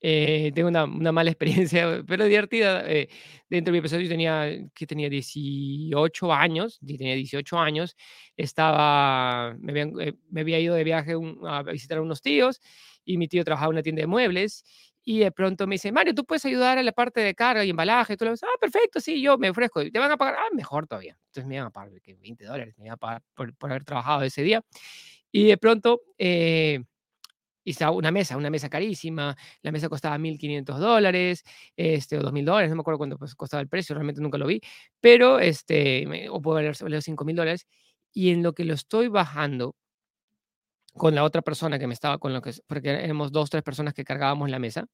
eh, 0.00 0.50
tengo 0.54 0.68
una, 0.68 0.84
una 0.84 1.12
mala 1.12 1.30
experiencia, 1.70 2.02
pero 2.06 2.24
divertida. 2.24 2.84
eh, 2.90 3.08
dentro 3.48 3.70
de 3.72 3.74
mi 3.74 3.78
episodio 3.78 4.04
yo 4.04 4.08
tenía, 4.10 4.48
que 4.74 4.86
tenía 4.86 5.08
18 5.08 6.32
años, 6.32 6.78
tenía 6.86 7.14
18 7.14 7.58
años, 7.58 7.96
estaba, 8.36 9.54
me, 9.60 9.82
eh, 9.82 10.14
me 10.30 10.40
había 10.40 10.58
ido 10.60 10.74
de 10.74 10.84
viaje 10.84 11.16
un- 11.16 11.38
a 11.46 11.62
visitar 11.62 11.98
a 11.98 12.02
unos 12.02 12.22
tíos 12.22 12.60
y 13.04 13.18
mi 13.18 13.28
tío 13.28 13.44
trabajaba 13.44 13.68
en 13.70 13.74
una 13.76 13.82
tienda 13.82 14.00
de 14.02 14.06
muebles 14.06 14.64
y 15.04 15.18
de 15.20 15.32
pronto 15.32 15.66
me 15.66 15.74
dice, 15.74 15.90
Mario, 15.90 16.14
tú 16.14 16.24
puedes 16.24 16.44
ayudar 16.44 16.78
a 16.78 16.82
la 16.82 16.92
parte 16.92 17.20
de 17.20 17.34
carga 17.34 17.64
y 17.64 17.70
embalaje. 17.70 18.14
Y 18.14 18.16
tú 18.16 18.24
le 18.24 18.32
dices, 18.32 18.48
ah, 18.48 18.58
perfecto, 18.60 19.00
sí, 19.00 19.20
yo 19.20 19.36
me 19.38 19.50
ofrezco. 19.50 19.82
¿Te 19.90 19.98
van 19.98 20.10
a 20.10 20.16
pagar? 20.16 20.36
Ah, 20.38 20.54
mejor 20.54 20.86
todavía. 20.86 21.16
Entonces 21.26 21.46
me 21.46 21.56
iban 21.56 21.66
a 21.68 21.70
pagar 21.70 22.00
que 22.00 22.14
20 22.14 22.44
dólares, 22.44 22.74
me 22.78 22.86
iban 22.86 22.94
a 22.94 22.96
pagar 22.98 23.22
por, 23.34 23.52
haber 23.70 23.84
trabajado 23.84 24.22
ese 24.22 24.42
día. 24.42 24.62
Y 25.32 25.46
de 25.46 25.56
pronto... 25.58 26.02
eh, 26.18 26.80
y 27.64 27.70
estaba 27.70 27.92
una 27.92 28.10
mesa, 28.10 28.36
una 28.36 28.50
mesa 28.50 28.68
carísima, 28.68 29.36
la 29.62 29.70
mesa 29.70 29.88
costaba 29.88 30.18
1.500 30.18 30.80
dólares, 30.80 31.44
este, 31.76 32.18
o 32.18 32.22
2.000 32.22 32.44
dólares, 32.44 32.70
no 32.70 32.76
me 32.76 32.80
acuerdo 32.80 32.98
cuánto 32.98 33.18
pues, 33.18 33.36
costaba 33.36 33.60
el 33.60 33.68
precio, 33.68 33.94
realmente 33.94 34.20
nunca 34.20 34.36
lo 34.36 34.46
vi, 34.46 34.60
pero, 35.00 35.38
este, 35.38 36.28
o 36.28 36.42
puede 36.42 36.56
valer, 36.56 36.76
valer 36.80 37.02
5.000 37.02 37.36
dólares, 37.36 37.66
y 38.12 38.30
en 38.30 38.42
lo 38.42 38.52
que 38.52 38.64
lo 38.64 38.74
estoy 38.74 39.06
bajando 39.08 39.76
con 40.94 41.14
la 41.14 41.24
otra 41.24 41.42
persona 41.42 41.78
que 41.78 41.86
me 41.86 41.94
estaba, 41.94 42.18
con 42.18 42.32
lo 42.32 42.42
que, 42.42 42.52
porque 42.66 42.90
éramos 42.90 43.32
dos, 43.32 43.50
tres 43.50 43.62
personas 43.62 43.94
que 43.94 44.04
cargábamos 44.04 44.50
la 44.50 44.58
mesa, 44.58 44.86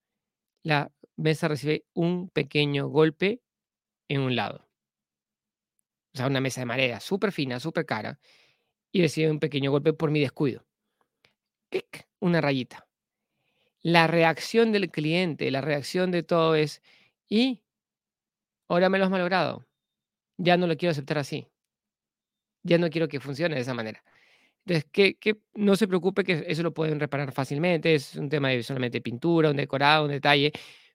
la 0.62 0.90
mesa 1.16 1.48
recibe 1.48 1.84
un 1.94 2.30
pequeño 2.30 2.88
golpe 2.88 3.42
en 4.08 4.20
un 4.20 4.36
lado, 4.36 4.68
o 6.14 6.16
sea, 6.16 6.26
una 6.26 6.40
mesa 6.40 6.60
de 6.60 6.66
madera 6.66 7.00
súper 7.00 7.32
fina, 7.32 7.60
súper 7.60 7.86
cara, 7.86 8.18
y 8.92 9.02
recibe 9.02 9.30
un 9.30 9.40
pequeño 9.40 9.70
golpe 9.70 9.92
por 9.92 10.10
mi 10.10 10.20
descuido. 10.20 10.64
¡Clic! 11.70 12.08
Una 12.20 12.40
rayita. 12.40 12.88
La 13.82 14.06
reacción 14.06 14.72
del 14.72 14.90
cliente, 14.90 15.50
la 15.50 15.60
reacción 15.60 16.10
de 16.10 16.22
todo 16.22 16.54
es, 16.54 16.82
y 17.28 17.62
ahora 18.68 18.88
me 18.88 18.98
lo 18.98 19.04
has 19.04 19.10
malogrado. 19.10 19.66
Ya 20.38 20.56
no 20.56 20.66
lo 20.66 20.76
quiero 20.76 20.92
aceptar 20.92 21.18
así. 21.18 21.46
Ya 22.62 22.78
no 22.78 22.90
quiero 22.90 23.08
que 23.08 23.20
funcione 23.20 23.54
de 23.54 23.60
esa 23.62 23.74
manera. 23.74 24.02
Entonces, 24.68 24.84
que, 24.92 25.38
no 25.54 25.76
se 25.76 25.88
preocupe 25.88 26.24
que 26.24 26.44
eso 26.46 26.62
lo 26.62 26.74
pueden 26.74 27.00
reparar 27.00 27.32
fácilmente. 27.32 27.94
Es 27.94 28.16
un 28.16 28.28
tema 28.28 28.50
de 28.50 28.62
solamente 28.62 29.00
pintura, 29.00 29.50
un 29.50 29.56
decorado, 29.56 30.04
un 30.04 30.10
detalle, 30.10 30.52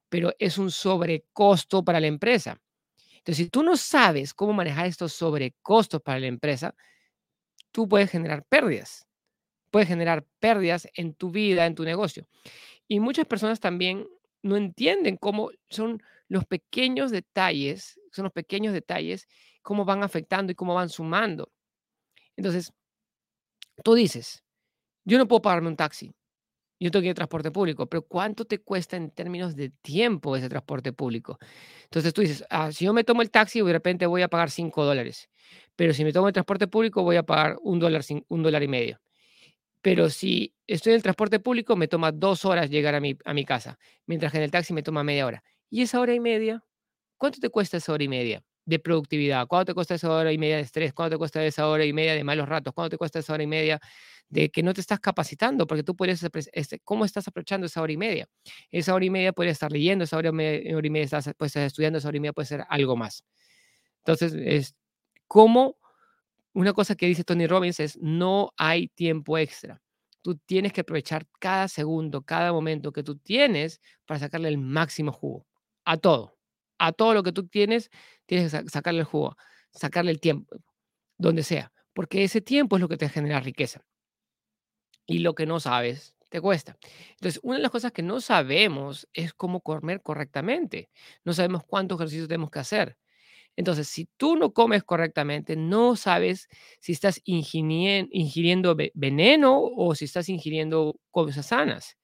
pero 0.09 0.31
es 0.37 0.59
un 0.59 0.69
sobrecosto 0.69 1.83
para 1.83 1.99
la 1.99 2.05
empresa. 2.05 2.61
Entonces, 3.17 3.37
si 3.37 3.49
tú 3.49 3.63
no 3.63 3.75
sabes 3.75 4.35
cómo 4.35 4.53
manejar 4.53 4.85
estos 4.85 5.13
sobrecostos 5.13 6.01
para 6.03 6.19
la 6.19 6.27
empresa, 6.27 6.75
tú 7.71 7.87
puedes 7.87 8.11
generar 8.11 8.45
pérdidas. 8.45 9.07
Puedes 9.71 9.87
generar 9.87 10.23
pérdidas 10.39 10.87
en 10.93 11.15
tu 11.15 11.31
vida, 11.31 11.65
en 11.65 11.73
tu 11.73 11.83
negocio. 11.83 12.27
Y 12.87 12.99
muchas 12.99 13.25
personas 13.25 13.59
también 13.59 14.07
no 14.43 14.55
entienden 14.55 15.17
cómo 15.17 15.49
son 15.69 16.03
los 16.27 16.45
pequeños 16.45 17.09
detalles, 17.09 17.99
son 18.11 18.25
los 18.25 18.33
pequeños 18.33 18.71
detalles, 18.71 19.27
cómo 19.63 19.83
van 19.83 20.03
afectando 20.03 20.51
y 20.51 20.55
cómo 20.55 20.75
van 20.75 20.89
sumando. 20.89 21.51
Entonces, 22.35 22.71
tú 23.83 23.95
dices, 23.95 24.43
yo 25.05 25.17
no 25.17 25.27
puedo 25.27 25.41
pagarme 25.41 25.69
un 25.69 25.75
taxi, 25.75 26.13
yo 26.79 26.91
tengo 26.91 27.01
que 27.01 27.07
ir 27.07 27.11
en 27.11 27.15
transporte 27.15 27.51
público, 27.51 27.87
pero 27.87 28.03
¿cuánto 28.03 28.45
te 28.45 28.59
cuesta 28.59 28.97
en 28.97 29.11
términos 29.11 29.55
de 29.55 29.69
tiempo 29.69 30.35
ese 30.35 30.49
transporte 30.49 30.93
público? 30.93 31.39
Entonces 31.85 32.13
tú 32.13 32.21
dices, 32.21 32.45
ah, 32.49 32.71
si 32.71 32.85
yo 32.85 32.93
me 32.93 33.03
tomo 33.05 33.21
el 33.21 33.31
taxi, 33.31 33.61
de 33.61 33.71
repente 33.73 34.05
voy 34.05 34.21
a 34.21 34.27
pagar 34.27 34.51
5 34.51 34.83
dólares, 34.83 35.29
pero 35.75 35.93
si 35.93 36.03
me 36.03 36.11
tomo 36.13 36.27
el 36.27 36.33
transporte 36.33 36.67
público 36.67 37.03
voy 37.03 37.15
a 37.15 37.23
pagar 37.23 37.57
un 37.61 37.79
dólar, 37.79 38.03
un 38.27 38.43
dólar 38.43 38.63
y 38.63 38.67
medio. 38.67 38.99
Pero 39.81 40.09
si 40.09 40.53
estoy 40.67 40.91
en 40.93 40.97
el 40.97 41.03
transporte 41.03 41.39
público, 41.39 41.75
me 41.75 41.87
toma 41.87 42.11
dos 42.11 42.45
horas 42.45 42.69
llegar 42.69 42.95
a 42.95 43.01
mi, 43.01 43.17
a 43.25 43.33
mi 43.33 43.45
casa, 43.45 43.77
mientras 44.05 44.31
que 44.31 44.39
en 44.39 44.45
el 44.45 44.51
taxi 44.51 44.73
me 44.73 44.83
toma 44.83 45.03
media 45.03 45.25
hora. 45.25 45.43
¿Y 45.69 45.81
esa 45.83 45.99
hora 45.99 46.13
y 46.13 46.19
media? 46.19 46.63
¿Cuánto 47.17 47.39
te 47.39 47.49
cuesta 47.49 47.77
esa 47.77 47.93
hora 47.93 48.03
y 48.03 48.09
media 48.09 48.43
de 48.65 48.79
productividad? 48.79 49.47
¿Cuánto 49.47 49.67
te 49.71 49.73
cuesta 49.75 49.95
esa 49.95 50.11
hora 50.11 50.31
y 50.31 50.37
media 50.37 50.57
de 50.57 50.61
estrés? 50.63 50.93
¿Cuánto 50.93 51.15
te 51.15 51.19
cuesta 51.19 51.43
esa 51.45 51.67
hora 51.67 51.85
y 51.85 51.93
media 51.93 52.13
de 52.15 52.23
malos 52.23 52.47
ratos? 52.49 52.73
¿Cuánto 52.73 52.91
te 52.91 52.97
cuesta 52.97 53.19
esa 53.19 53.33
hora 53.33 53.43
y 53.43 53.47
media 53.47 53.79
de 54.29 54.49
que 54.49 54.63
no 54.63 54.73
te 54.73 54.81
estás 54.81 54.99
capacitando, 54.99 55.67
porque 55.67 55.83
tú 55.83 55.95
puedes, 55.95 56.25
este, 56.53 56.79
¿cómo 56.83 57.05
estás 57.05 57.27
aprovechando 57.27 57.67
esa 57.67 57.81
hora 57.81 57.93
y 57.93 57.97
media? 57.97 58.27
Esa 58.71 58.93
hora 58.95 59.05
y 59.05 59.09
media 59.11 59.33
puedes 59.33 59.53
estar 59.53 59.71
leyendo, 59.71 60.03
esa 60.05 60.17
hora, 60.17 60.29
y 60.29 60.31
media 60.89 61.03
estás, 61.05 61.29
pues, 61.37 61.55
estudiando, 61.55 61.99
esa 61.99 62.07
hora 62.07 62.17
y 62.17 62.19
media 62.21 62.33
puede 62.33 62.47
ser 62.47 62.65
algo 62.69 62.95
más. 62.95 63.23
Entonces, 63.99 64.33
es 64.35 64.75
como 65.27 65.77
una 66.53 66.73
cosa 66.73 66.95
que 66.95 67.07
dice 67.07 67.23
Tony 67.23 67.47
Robbins 67.47 67.79
es, 67.79 67.97
no 67.99 68.53
hay 68.57 68.89
tiempo 68.89 69.37
extra. 69.37 69.81
Tú 70.21 70.37
tienes 70.37 70.73
que 70.73 70.81
aprovechar 70.81 71.27
cada 71.39 71.67
segundo, 71.67 72.23
cada 72.23 72.53
momento 72.53 72.91
que 72.93 73.03
tú 73.03 73.17
tienes 73.17 73.81
para 74.05 74.19
sacarle 74.19 74.49
el 74.49 74.57
máximo 74.59 75.11
jugo. 75.11 75.47
A 75.85 75.97
todo. 75.97 76.32
A 76.85 76.91
todo 76.91 77.13
lo 77.13 77.23
que 77.23 77.31
tú 77.31 77.47
tienes, 77.47 77.89
tienes 78.25 78.51
que 78.51 78.69
sacarle 78.69 78.99
el 78.99 79.05
jugo, 79.05 79.37
sacarle 79.71 80.11
el 80.11 80.19
tiempo, 80.19 80.57
donde 81.17 81.43
sea. 81.43 81.71
Porque 81.93 82.25
ese 82.25 82.41
tiempo 82.41 82.75
es 82.75 82.81
lo 82.81 82.89
que 82.89 82.97
te 82.97 83.07
genera 83.07 83.39
riqueza 83.39 83.85
y 85.05 85.19
lo 85.19 85.33
que 85.33 85.45
no 85.45 85.61
sabes 85.61 86.13
te 86.29 86.41
cuesta. 86.41 86.75
Entonces, 87.11 87.39
una 87.41 87.55
de 87.55 87.61
las 87.61 87.71
cosas 87.71 87.93
que 87.93 88.01
no 88.01 88.19
sabemos 88.19 89.07
es 89.13 89.33
cómo 89.33 89.61
comer 89.61 90.01
correctamente. 90.01 90.89
No 91.23 91.31
sabemos 91.33 91.63
cuántos 91.63 91.97
ejercicios 91.99 92.27
tenemos 92.27 92.51
que 92.51 92.59
hacer. 92.59 92.97
Entonces, 93.55 93.87
si 93.87 94.09
tú 94.17 94.35
no 94.35 94.51
comes 94.51 94.83
correctamente, 94.83 95.55
no 95.55 95.95
sabes 95.95 96.49
si 96.81 96.91
estás 96.91 97.21
ingiriendo 97.23 98.75
veneno 98.95 99.61
o 99.61 99.95
si 99.95 100.05
estás 100.05 100.27
ingiriendo 100.27 100.99
cosas 101.11 101.45
sanas. 101.45 101.97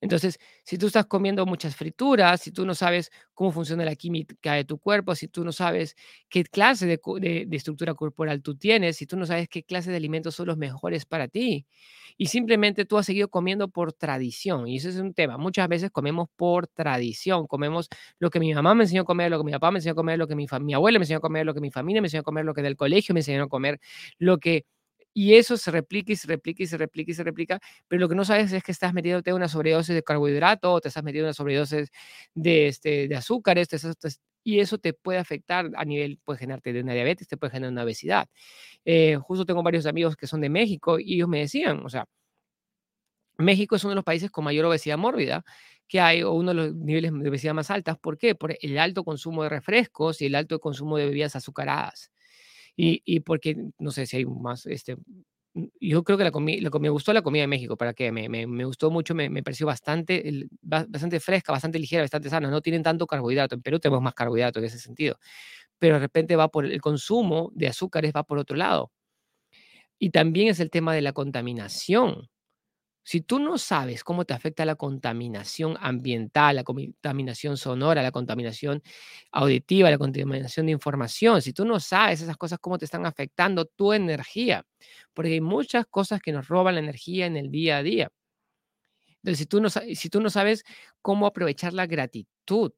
Entonces, 0.00 0.38
si 0.64 0.78
tú 0.78 0.86
estás 0.86 1.06
comiendo 1.06 1.44
muchas 1.44 1.74
frituras, 1.74 2.40
si 2.40 2.52
tú 2.52 2.64
no 2.64 2.74
sabes 2.74 3.10
cómo 3.34 3.50
funciona 3.50 3.84
la 3.84 3.96
química 3.96 4.54
de 4.54 4.64
tu 4.64 4.78
cuerpo, 4.78 5.14
si 5.14 5.26
tú 5.26 5.44
no 5.44 5.52
sabes 5.52 5.96
qué 6.28 6.44
clase 6.44 6.86
de, 6.86 7.48
estructura 7.50 7.94
corporal 7.94 8.42
tú 8.42 8.56
tienes, 8.56 8.96
si 8.96 9.06
tú 9.06 9.16
no 9.16 9.26
sabes 9.26 9.48
qué 9.48 9.64
clase 9.64 9.90
de 9.90 9.96
alimentos 9.96 10.36
son 10.36 10.46
los 10.46 10.56
mejores 10.56 11.04
para 11.04 11.26
ti, 11.26 11.66
y 12.16 12.26
simplemente 12.26 12.84
tú 12.84 12.96
has 12.98 13.06
seguido 13.06 13.28
comiendo 13.28 13.68
por 13.68 13.92
tradición, 13.92 14.68
y 14.68 14.76
ese 14.76 14.90
es 14.90 14.96
un 14.96 15.14
tema, 15.14 15.36
muchas 15.36 15.68
veces 15.68 15.90
comemos 15.90 16.28
por 16.36 16.68
tradición, 16.68 17.46
comemos 17.46 17.88
lo 18.20 18.30
que 18.30 18.40
mi 18.40 18.54
mamá 18.54 18.74
me 18.74 18.84
enseñó 18.84 19.02
a 19.02 19.04
comer, 19.04 19.30
lo 19.30 19.38
que 19.38 19.44
mi 19.44 19.52
papá 19.52 19.70
me 19.72 19.78
enseñó 19.78 19.92
a 19.92 19.96
comer, 19.96 20.18
lo 20.18 20.28
que 20.28 20.36
mi, 20.36 20.46
mi 20.60 20.74
abuela 20.74 20.98
me 20.98 21.04
enseñó 21.04 21.18
a 21.18 21.20
comer, 21.20 21.44
lo 21.46 21.54
que 21.54 21.60
mi 21.60 21.70
familia 21.70 22.00
me 22.00 22.06
enseñó 22.06 22.20
a 22.20 22.24
comer, 22.24 22.44
lo 22.44 22.54
que 22.54 22.62
del 22.62 22.76
colegio 22.76 23.14
me 23.14 23.20
enseñó 23.20 23.44
a 23.44 23.48
comer, 23.48 23.80
lo 24.18 24.38
que 24.38 24.64
y 25.18 25.34
eso 25.34 25.56
se 25.56 25.72
replica 25.72 26.12
y 26.12 26.16
se 26.16 26.28
replica 26.28 26.62
y 26.62 26.66
se 26.68 26.76
replica 26.78 27.10
y 27.10 27.14
se 27.14 27.24
replica, 27.24 27.60
pero 27.88 27.98
lo 27.98 28.08
que 28.08 28.14
no 28.14 28.24
sabes 28.24 28.52
es 28.52 28.62
que 28.62 28.70
estás 28.70 28.94
metiéndote 28.94 29.32
una 29.34 29.48
sobredosis 29.48 29.92
de 29.96 30.04
carbohidrato, 30.04 30.80
te 30.80 30.86
estás 30.88 31.02
metiendo 31.02 31.26
una 31.26 31.34
sobredosis 31.34 31.90
de, 32.34 32.68
este, 32.68 33.08
de 33.08 33.16
azúcares, 33.16 33.68
y 34.44 34.60
eso 34.60 34.78
te 34.78 34.92
puede 34.92 35.18
afectar 35.18 35.70
a 35.76 35.84
nivel, 35.84 36.20
puede 36.24 36.38
generarte 36.38 36.72
de 36.72 36.82
una 36.82 36.94
diabetes, 36.94 37.26
te 37.26 37.36
puede 37.36 37.50
generar 37.50 37.72
una 37.72 37.82
obesidad. 37.82 38.28
Eh, 38.84 39.16
justo 39.16 39.44
tengo 39.44 39.62
varios 39.64 39.86
amigos 39.86 40.16
que 40.16 40.28
son 40.28 40.40
de 40.40 40.50
México 40.50 41.00
y 41.00 41.14
ellos 41.16 41.28
me 41.28 41.40
decían, 41.40 41.84
o 41.84 41.88
sea, 41.88 42.06
México 43.38 43.76
es 43.76 43.84
uno 43.84 43.90
de 43.90 43.96
los 43.96 44.04
países 44.04 44.30
con 44.30 44.44
mayor 44.44 44.64
obesidad 44.66 44.98
mórbida 44.98 45.44
que 45.88 46.00
hay, 46.00 46.22
o 46.22 46.32
uno 46.32 46.50
de 46.50 46.54
los 46.54 46.74
niveles 46.74 47.12
de 47.12 47.28
obesidad 47.28 47.54
más 47.54 47.70
altas. 47.70 47.98
¿Por 47.98 48.18
qué? 48.18 48.34
Por 48.34 48.56
el 48.60 48.78
alto 48.78 49.04
consumo 49.04 49.42
de 49.42 49.48
refrescos 49.48 50.20
y 50.20 50.26
el 50.26 50.34
alto 50.34 50.60
consumo 50.60 50.96
de 50.98 51.06
bebidas 51.06 51.34
azucaradas. 51.36 52.10
Y, 52.80 53.20
porque, 53.20 53.56
no 53.80 53.90
sé 53.90 54.06
si 54.06 54.18
hay 54.18 54.24
más, 54.26 54.64
este, 54.66 54.94
mm, 55.54 55.64
yo 55.80 56.04
creo 56.04 56.16
que 56.16 56.22
la 56.24 56.30
comida, 56.30 56.62
lo 56.62 56.70
que 56.70 56.78
me 56.78 56.88
gustó 56.90 57.12
la 57.12 57.22
comida 57.22 57.42
de 57.42 57.48
México, 57.48 57.76
para 57.76 57.92
me, 58.12 58.28
me, 58.28 58.46
me 58.46 58.64
gustó 58.64 58.88
mucho, 58.92 59.14
me, 59.16 59.28
me 59.28 59.42
pareció 59.42 59.66
bastante, 59.66 60.46
bastante 60.62 61.18
fresca, 61.18 61.50
bastante 61.52 61.80
ligera, 61.80 62.02
bastante 62.02 62.30
sana, 62.30 62.48
no 62.50 62.60
tienen 62.60 62.84
tanto 62.84 63.06
carbohidrato, 63.08 63.56
en 63.56 63.62
Perú 63.62 63.80
tenemos 63.80 64.00
más 64.02 64.14
carbohidrato 64.14 64.60
en 64.60 64.66
ese 64.66 64.78
sentido, 64.78 65.18
pero 65.78 65.94
de 65.96 66.00
repente 66.00 66.36
va 66.36 66.48
por 66.48 66.66
el 66.66 66.80
consumo 66.82 67.50
de 67.54 67.68
azúcares, 67.68 68.12
va 68.16 68.24
por 68.24 68.38
otro 68.38 68.56
lado. 68.56 68.92
Y 69.98 70.10
también 70.10 70.48
es 70.48 70.60
el 70.60 70.70
tema 70.70 70.94
de 70.94 71.02
la 71.02 71.12
contaminación. 71.12 72.28
Si 73.08 73.22
tú 73.22 73.38
no 73.38 73.56
sabes 73.56 74.04
cómo 74.04 74.26
te 74.26 74.34
afecta 74.34 74.66
la 74.66 74.74
contaminación 74.74 75.78
ambiental, 75.80 76.56
la 76.56 76.62
contaminación 76.62 77.56
sonora, 77.56 78.02
la 78.02 78.10
contaminación 78.12 78.82
auditiva, 79.32 79.88
la 79.90 79.96
contaminación 79.96 80.66
de 80.66 80.72
información, 80.72 81.40
si 81.40 81.54
tú 81.54 81.64
no 81.64 81.80
sabes 81.80 82.20
esas 82.20 82.36
cosas, 82.36 82.58
cómo 82.58 82.76
te 82.76 82.84
están 82.84 83.06
afectando 83.06 83.64
tu 83.64 83.94
energía, 83.94 84.66
porque 85.14 85.32
hay 85.32 85.40
muchas 85.40 85.86
cosas 85.86 86.20
que 86.20 86.32
nos 86.32 86.48
roban 86.48 86.74
la 86.74 86.80
energía 86.82 87.24
en 87.24 87.38
el 87.38 87.50
día 87.50 87.78
a 87.78 87.82
día. 87.82 88.10
Entonces, 89.22 89.38
si 89.38 89.46
tú 89.46 89.62
no, 89.62 89.70
si 89.70 90.10
tú 90.10 90.20
no 90.20 90.28
sabes 90.28 90.64
cómo 91.00 91.26
aprovechar 91.26 91.72
la 91.72 91.86
gratitud, 91.86 92.72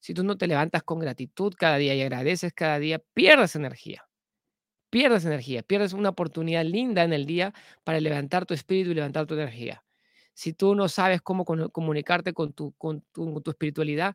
si 0.00 0.14
tú 0.14 0.24
no 0.24 0.38
te 0.38 0.46
levantas 0.46 0.82
con 0.82 0.98
gratitud 0.98 1.52
cada 1.58 1.76
día 1.76 1.94
y 1.94 2.00
agradeces 2.00 2.54
cada 2.54 2.78
día, 2.78 3.02
pierdes 3.12 3.54
energía 3.54 4.02
pierdes 4.94 5.24
energía, 5.24 5.64
pierdes 5.64 5.92
una 5.92 6.10
oportunidad 6.10 6.64
linda 6.64 7.02
en 7.02 7.12
el 7.12 7.26
día 7.26 7.52
para 7.82 7.98
levantar 7.98 8.46
tu 8.46 8.54
espíritu 8.54 8.92
y 8.92 8.94
levantar 8.94 9.26
tu 9.26 9.34
energía. 9.34 9.82
Si 10.34 10.52
tú 10.52 10.76
no 10.76 10.88
sabes 10.88 11.20
cómo 11.20 11.44
comunicarte 11.44 12.32
con 12.32 12.52
tu, 12.52 12.74
con 12.78 13.02
tu, 13.10 13.50
espiritualidad, 13.50 14.14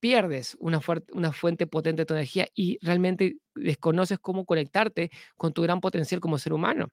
pierdes 0.00 0.54
una, 0.60 0.82
una 1.14 1.32
fuente 1.32 1.66
potente 1.66 2.02
de 2.02 2.06
tu 2.06 2.12
energía 2.12 2.46
y 2.54 2.78
realmente 2.82 3.38
desconoces 3.54 4.18
cómo 4.18 4.44
conectarte 4.44 5.10
con 5.38 5.54
tu 5.54 5.62
gran 5.62 5.80
potencial 5.80 6.20
como 6.20 6.36
ser 6.36 6.52
humano. 6.52 6.88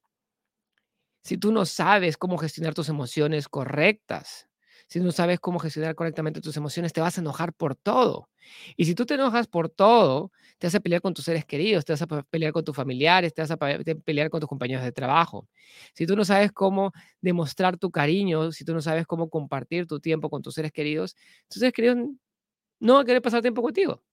Si 1.22 1.38
tú 1.38 1.52
no 1.52 1.66
sabes 1.66 2.16
cómo 2.16 2.38
gestionar 2.38 2.74
tus 2.74 2.88
emociones 2.88 3.50
correctas, 3.50 4.49
si 4.90 5.00
no 5.00 5.12
sabes 5.12 5.40
cómo 5.40 5.60
gestionar 5.60 5.96
correctamente 5.96 6.42
tus 6.42 6.58
emociones, 6.58 6.94
te 6.94 7.02
vas 7.02 7.18
a 7.18 7.22
enojar 7.22 7.54
por 7.54 7.76
todo. 7.76 8.30
Y 8.76 8.86
si 8.86 8.96
tú 8.96 9.06
te 9.06 9.14
enojas 9.16 9.48
por 9.48 9.70
todo, 9.70 10.32
te 10.58 10.68
vas 10.68 10.76
a 10.76 10.80
pelear 10.80 11.02
con 11.02 11.14
tus 11.14 11.26
seres 11.26 11.46
queridos, 11.46 11.86
te 11.86 11.94
vas 11.94 12.02
a 12.02 12.08
pelear 12.24 12.52
con 12.54 12.64
tus 12.66 12.76
familiares, 12.76 13.34
te 13.34 13.42
vas 13.42 13.52
a 13.52 13.58
pelear 13.58 14.30
con 14.30 14.40
tus 14.42 14.50
compañeros 14.50 14.84
de 14.84 14.92
trabajo. 14.92 15.48
Si 15.94 16.06
tú 16.08 16.16
no 16.16 16.26
sabes 16.26 16.52
cómo 16.52 16.92
demostrar 17.22 17.78
tu 17.78 17.92
cariño, 17.92 18.52
si 18.52 18.66
tú 18.66 18.74
no 18.74 18.82
sabes 18.82 19.06
cómo 19.08 19.30
compartir 19.30 19.86
tu 19.88 20.00
tiempo 20.00 20.30
con 20.30 20.42
tus 20.42 20.56
seres 20.56 20.72
queridos, 20.72 21.16
tus 21.48 21.60
seres 21.60 21.74
queridos 21.74 21.98
no 22.80 22.96
van 22.96 23.04
a 23.04 23.06
querer 23.06 23.22
pasar 23.22 23.42
tiempo 23.42 23.62
contigo. 23.62 24.04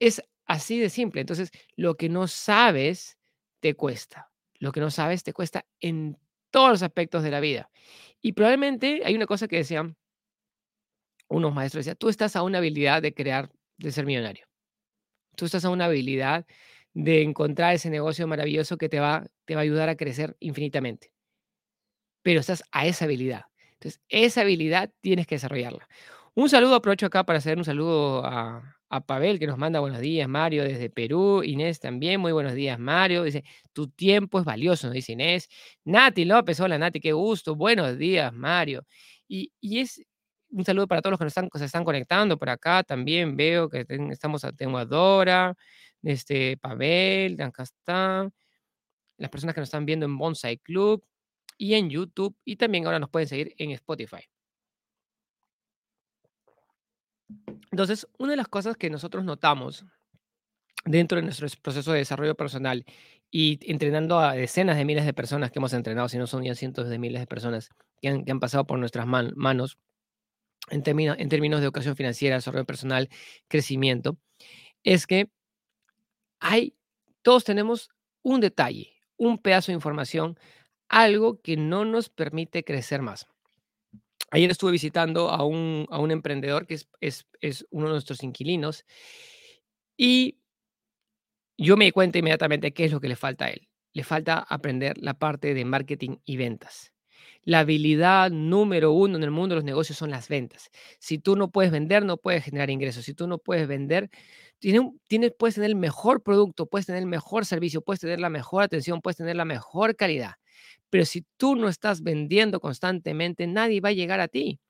Es 0.00 0.22
así 0.46 0.78
de 0.80 0.90
simple. 0.90 1.20
Entonces, 1.20 1.50
lo 1.76 1.96
que 1.96 2.08
no 2.08 2.26
sabes 2.28 3.18
te 3.60 3.74
cuesta. 3.74 4.30
Lo 4.58 4.72
que 4.72 4.80
no 4.80 4.90
sabes 4.90 5.22
te 5.22 5.32
cuesta 5.32 5.66
en 5.80 6.18
todos 6.50 6.70
los 6.70 6.82
aspectos 6.82 7.22
de 7.22 7.30
la 7.30 7.40
vida. 7.40 7.70
Y 8.20 8.32
probablemente 8.32 9.02
hay 9.04 9.14
una 9.14 9.26
cosa 9.26 9.48
que 9.48 9.56
decían 9.56 9.96
unos 11.28 11.54
maestros, 11.54 11.84
decían, 11.84 11.96
tú 11.96 12.08
estás 12.08 12.36
a 12.36 12.42
una 12.42 12.58
habilidad 12.58 13.02
de 13.02 13.14
crear, 13.14 13.50
de 13.78 13.92
ser 13.92 14.04
millonario. 14.04 14.46
Tú 15.36 15.46
estás 15.46 15.64
a 15.64 15.70
una 15.70 15.86
habilidad 15.86 16.46
de 16.92 17.22
encontrar 17.22 17.74
ese 17.74 17.88
negocio 17.90 18.26
maravilloso 18.26 18.76
que 18.76 18.88
te 18.88 19.00
va, 19.00 19.26
te 19.44 19.54
va 19.54 19.60
a 19.60 19.64
ayudar 19.64 19.88
a 19.88 19.96
crecer 19.96 20.36
infinitamente. 20.40 21.12
Pero 22.22 22.40
estás 22.40 22.64
a 22.72 22.86
esa 22.86 23.04
habilidad. 23.06 23.44
Entonces, 23.74 24.00
esa 24.08 24.42
habilidad 24.42 24.92
tienes 25.00 25.26
que 25.26 25.36
desarrollarla. 25.36 25.88
Un 26.34 26.48
saludo, 26.48 26.74
aprovecho 26.76 27.06
acá 27.06 27.24
para 27.24 27.38
hacer 27.38 27.58
un 27.58 27.64
saludo 27.64 28.24
a, 28.24 28.62
a 28.88 29.00
Pavel, 29.00 29.38
que 29.38 29.46
nos 29.46 29.58
manda 29.58 29.80
buenos 29.80 30.00
días, 30.00 30.28
Mario, 30.28 30.64
desde 30.64 30.90
Perú. 30.90 31.42
Inés 31.44 31.80
también, 31.80 32.20
muy 32.20 32.32
buenos 32.32 32.54
días, 32.54 32.78
Mario. 32.78 33.24
Dice, 33.24 33.44
tu 33.72 33.88
tiempo 33.88 34.38
es 34.38 34.44
valioso, 34.44 34.88
nos 34.88 34.94
dice 34.94 35.12
Inés. 35.12 35.48
Nati 35.84 36.24
López, 36.24 36.60
hola 36.60 36.78
Nati, 36.78 37.00
qué 37.00 37.12
gusto. 37.12 37.54
Buenos 37.54 37.98
días, 37.98 38.32
Mario. 38.32 38.84
Y, 39.28 39.52
es 39.62 40.02
un 40.50 40.64
saludo 40.64 40.88
para 40.88 41.02
todos 41.02 41.12
los 41.12 41.18
que 41.18 41.24
nos 41.24 41.30
están, 41.32 41.48
se 41.54 41.64
están 41.64 41.84
conectando 41.84 42.38
por 42.38 42.50
acá. 42.50 42.82
También 42.84 43.36
veo 43.36 43.68
que 43.68 43.86
estamos, 44.10 44.44
tengo 44.56 44.78
a 44.78 44.84
Dora, 44.84 45.54
este, 46.02 46.56
Pavel, 46.58 47.40
acá 47.40 47.62
está. 47.64 48.28
Las 49.18 49.30
personas 49.30 49.54
que 49.54 49.60
nos 49.60 49.68
están 49.68 49.86
viendo 49.86 50.06
en 50.06 50.18
Bonsai 50.18 50.58
Club 50.58 51.04
y 51.58 51.74
en 51.74 51.90
YouTube. 51.90 52.36
Y 52.44 52.56
también 52.56 52.86
ahora 52.86 52.98
nos 52.98 53.10
pueden 53.10 53.28
seguir 53.28 53.54
en 53.58 53.70
Spotify. 53.72 54.24
Entonces, 57.70 58.06
una 58.18 58.32
de 58.32 58.36
las 58.36 58.48
cosas 58.48 58.76
que 58.76 58.90
nosotros 58.90 59.24
notamos 59.24 59.84
dentro 60.84 61.16
de 61.16 61.22
nuestro 61.22 61.46
proceso 61.62 61.92
de 61.92 61.98
desarrollo 61.98 62.34
personal 62.34 62.84
y 63.30 63.58
entrenando 63.70 64.18
a 64.18 64.34
decenas 64.34 64.76
de 64.76 64.84
miles 64.84 65.04
de 65.04 65.14
personas 65.14 65.50
que 65.50 65.58
hemos 65.58 65.72
entrenado, 65.72 66.08
si 66.08 66.18
no 66.18 66.26
son 66.26 66.42
ya 66.42 66.54
cientos 66.54 66.88
de 66.88 66.98
miles 66.98 67.20
de 67.20 67.26
personas 67.26 67.70
que 68.00 68.08
han, 68.08 68.40
pasado 68.40 68.66
por 68.66 68.78
nuestras 68.78 69.06
manos 69.06 69.78
en, 70.70 70.82
en 70.86 71.28
términos 71.28 71.60
de 71.60 71.64
educación 71.64 71.96
financiera, 71.96 72.36
desarrollo 72.36 72.64
personal, 72.64 73.08
crecimiento, 73.46 74.18
es 74.82 75.06
que 75.06 75.30
hay, 76.40 76.74
todos 77.22 77.44
tenemos 77.44 77.90
un 78.22 78.40
detalle, 78.40 78.94
un 79.16 79.38
pedazo 79.38 79.70
de 79.70 79.76
información, 79.76 80.38
algo 80.88 81.40
que 81.40 81.56
no 81.56 81.84
nos 81.84 82.08
permite 82.08 82.64
crecer 82.64 83.02
más. 83.02 83.28
Ayer 84.30 84.50
estuve 84.50 84.72
visitando 84.72 85.30
a 85.30 85.44
un, 85.44 85.86
a 85.90 85.98
un 85.98 86.10
emprendedor 86.10 86.66
que 86.66 86.74
es, 86.74 86.88
es, 87.00 87.26
es 87.40 87.66
uno 87.70 87.86
de 87.86 87.92
nuestros 87.92 88.22
inquilinos 88.22 88.84
y 89.96 90.38
yo 91.58 91.76
me 91.76 91.84
di 91.84 91.90
cuenta 91.90 92.18
inmediatamente 92.18 92.72
qué 92.72 92.84
es 92.84 92.92
lo 92.92 93.00
que 93.00 93.08
le 93.08 93.16
falta 93.16 93.46
a 93.46 93.50
él. 93.50 93.68
Le 93.92 94.04
falta 94.04 94.38
aprender 94.38 94.96
la 94.98 95.14
parte 95.14 95.52
de 95.52 95.64
marketing 95.64 96.16
y 96.24 96.36
ventas. 96.36 96.92
La 97.42 97.60
habilidad 97.60 98.30
número 98.30 98.92
uno 98.92 99.16
en 99.16 99.22
el 99.22 99.30
mundo 99.30 99.54
de 99.54 99.56
los 99.56 99.64
negocios 99.64 99.98
son 99.98 100.10
las 100.10 100.28
ventas. 100.28 100.70
Si 100.98 101.18
tú 101.18 101.36
no 101.36 101.50
puedes 101.50 101.70
vender, 101.70 102.04
no 102.04 102.16
puedes 102.16 102.44
generar 102.44 102.70
ingresos. 102.70 103.04
Si 103.04 103.14
tú 103.14 103.26
no 103.26 103.38
puedes 103.38 103.66
vender, 103.66 104.10
tienes, 104.60 105.32
puedes 105.38 105.54
tener 105.56 105.70
el 105.70 105.76
mejor 105.76 106.22
producto, 106.22 106.66
puedes 106.66 106.86
tener 106.86 107.00
el 107.02 107.08
mejor 107.08 107.46
servicio, 107.46 107.82
puedes 107.82 108.00
tener 108.00 108.20
la 108.20 108.30
mejor 108.30 108.62
atención, 108.62 109.00
puedes 109.00 109.16
tener 109.16 109.36
la 109.36 109.44
mejor 109.44 109.96
calidad. 109.96 110.34
Pero 110.90 111.04
si 111.04 111.24
tú 111.36 111.56
no 111.56 111.68
estás 111.68 112.02
vendiendo 112.02 112.60
constantemente, 112.60 113.46
nadie 113.46 113.80
va 113.80 113.90
a 113.90 113.92
llegar 113.92 114.20
a 114.20 114.28
ti. 114.28 114.60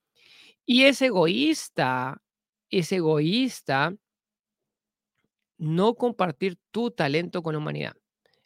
Y 0.66 0.84
es 0.84 1.02
egoísta, 1.02 2.22
es 2.70 2.92
egoísta 2.92 3.94
no 5.58 5.94
compartir 5.94 6.58
tu 6.70 6.90
talento 6.90 7.42
con 7.42 7.52
la 7.54 7.58
humanidad. 7.58 7.94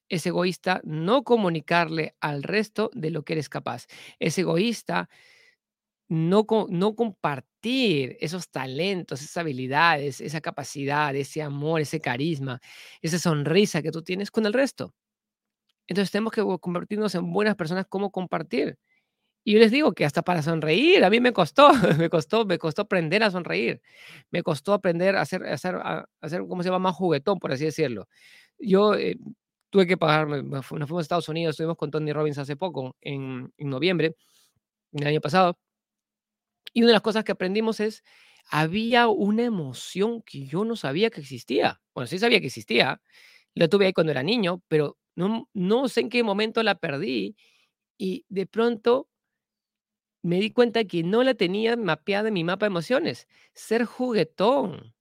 Es 0.09 0.27
egoísta 0.27 0.81
no 0.85 1.25
comunicarle 1.25 2.15
al 2.21 2.43
resto 2.43 2.91
de 2.95 3.11
lo 3.11 3.25
que 3.25 3.35
eres 3.35 3.49
capaz. 3.49 3.87
Es 4.19 4.39
egoísta 4.39 5.09
no, 6.09 6.47
no 6.71 6.95
compartir 6.95 8.17
esos 8.21 8.51
talentos, 8.51 9.23
esas 9.23 9.37
habilidades, 9.39 10.21
esa 10.21 10.41
capacidad, 10.41 11.15
ese 11.17 11.43
amor, 11.43 11.81
ese 11.81 12.01
carisma, 12.01 12.61
esa 13.03 13.19
sonrisa 13.19 13.83
que 13.83 13.91
tú 13.93 14.03
tienes 14.03 14.31
con 14.31 14.47
el 14.47 14.53
resto. 14.53 14.95
Entonces 15.87 16.11
tenemos 16.11 16.33
que 16.33 16.43
convertirnos 16.61 17.15
en 17.15 17.31
buenas 17.33 17.57
personas 17.57 17.87
como 17.89 18.11
compartir. 18.11 18.79
Y 19.45 19.55
yo 19.55 19.61
les 19.61 19.73
digo 19.73 19.93
que 19.95 20.05
hasta 20.07 20.23
para 20.23 20.43
sonreír, 20.43 21.05
a 21.05 21.11
mí 21.11 21.21
me 21.21 21.33
costó, 21.33 21.71
me 21.99 22.11
costó, 22.11 22.47
me 22.47 22.59
costó 22.59 22.83
aprender 22.83 23.23
a 23.23 23.31
sonreír. 23.31 23.83
Me 24.31 24.43
costó 24.43 24.73
aprender 24.75 25.17
a 25.17 25.23
hacer, 25.23 25.45
a 25.47 25.55
hacer, 25.55 25.77
a 25.77 26.07
hacer 26.23 26.43
¿cómo 26.49 26.63
se 26.63 26.69
llama? 26.71 26.79
Más 26.81 26.97
juguetón, 26.97 27.39
por 27.39 27.53
así 27.53 27.65
decirlo. 27.67 28.09
Yo 28.59 28.95
eh, 28.95 29.17
tuve 29.71 29.87
que 29.87 29.97
pagar, 29.99 30.29
nos 30.45 30.67
fuimos 30.67 30.93
a 30.99 31.03
Estados 31.03 31.29
Unidos, 31.29 31.55
estuvimos 31.55 31.77
con 31.77 31.91
Tony 31.91 32.13
Robbins 32.13 32.39
hace 32.39 32.57
poco, 32.57 32.97
en, 33.03 33.53
en 33.59 33.71
noviembre 33.71 34.17
del 34.93 35.09
año 35.09 35.21
pasado. 35.21 35.59
Y 36.73 36.81
una 36.81 36.89
de 36.89 36.95
las 36.95 37.03
cosas 37.03 37.25
que 37.25 37.33
aprendimos 37.33 37.81
es, 37.81 38.03
había 38.51 39.09
una 39.09 39.45
emoción 39.45 40.23
que 40.23 40.47
yo 40.47 40.65
no 40.65 40.77
sabía 40.77 41.11
que 41.11 41.21
existía. 41.21 41.81
Bueno, 41.95 42.07
sí 42.07 42.19
sabía 42.19 42.41
que 42.41 42.47
existía, 42.47 43.01
la 43.55 43.69
tuve 43.69 43.87
ahí 43.87 43.93
cuando 43.93 44.13
era 44.13 44.23
niño, 44.23 44.63
pero 44.69 44.99
no, 45.15 45.49
no 45.55 45.89
sé 45.89 46.03
en 46.03 46.11
qué 46.11 46.23
momento 46.23 46.63
la 46.63 46.75
perdí 46.77 47.37
y 47.99 48.25
de 48.29 48.47
pronto 48.47 49.09
me 50.23 50.41
di 50.41 50.51
cuenta 50.51 50.85
que 50.85 51.03
no 51.03 51.23
la 51.23 51.35
tenía 51.35 51.77
mapeada 51.77 52.29
en 52.29 52.35
mi 52.35 52.45
mapa 52.45 52.67
de 52.67 52.69
emociones. 52.69 53.29
Ser 53.53 53.85
juguetón. 53.85 54.95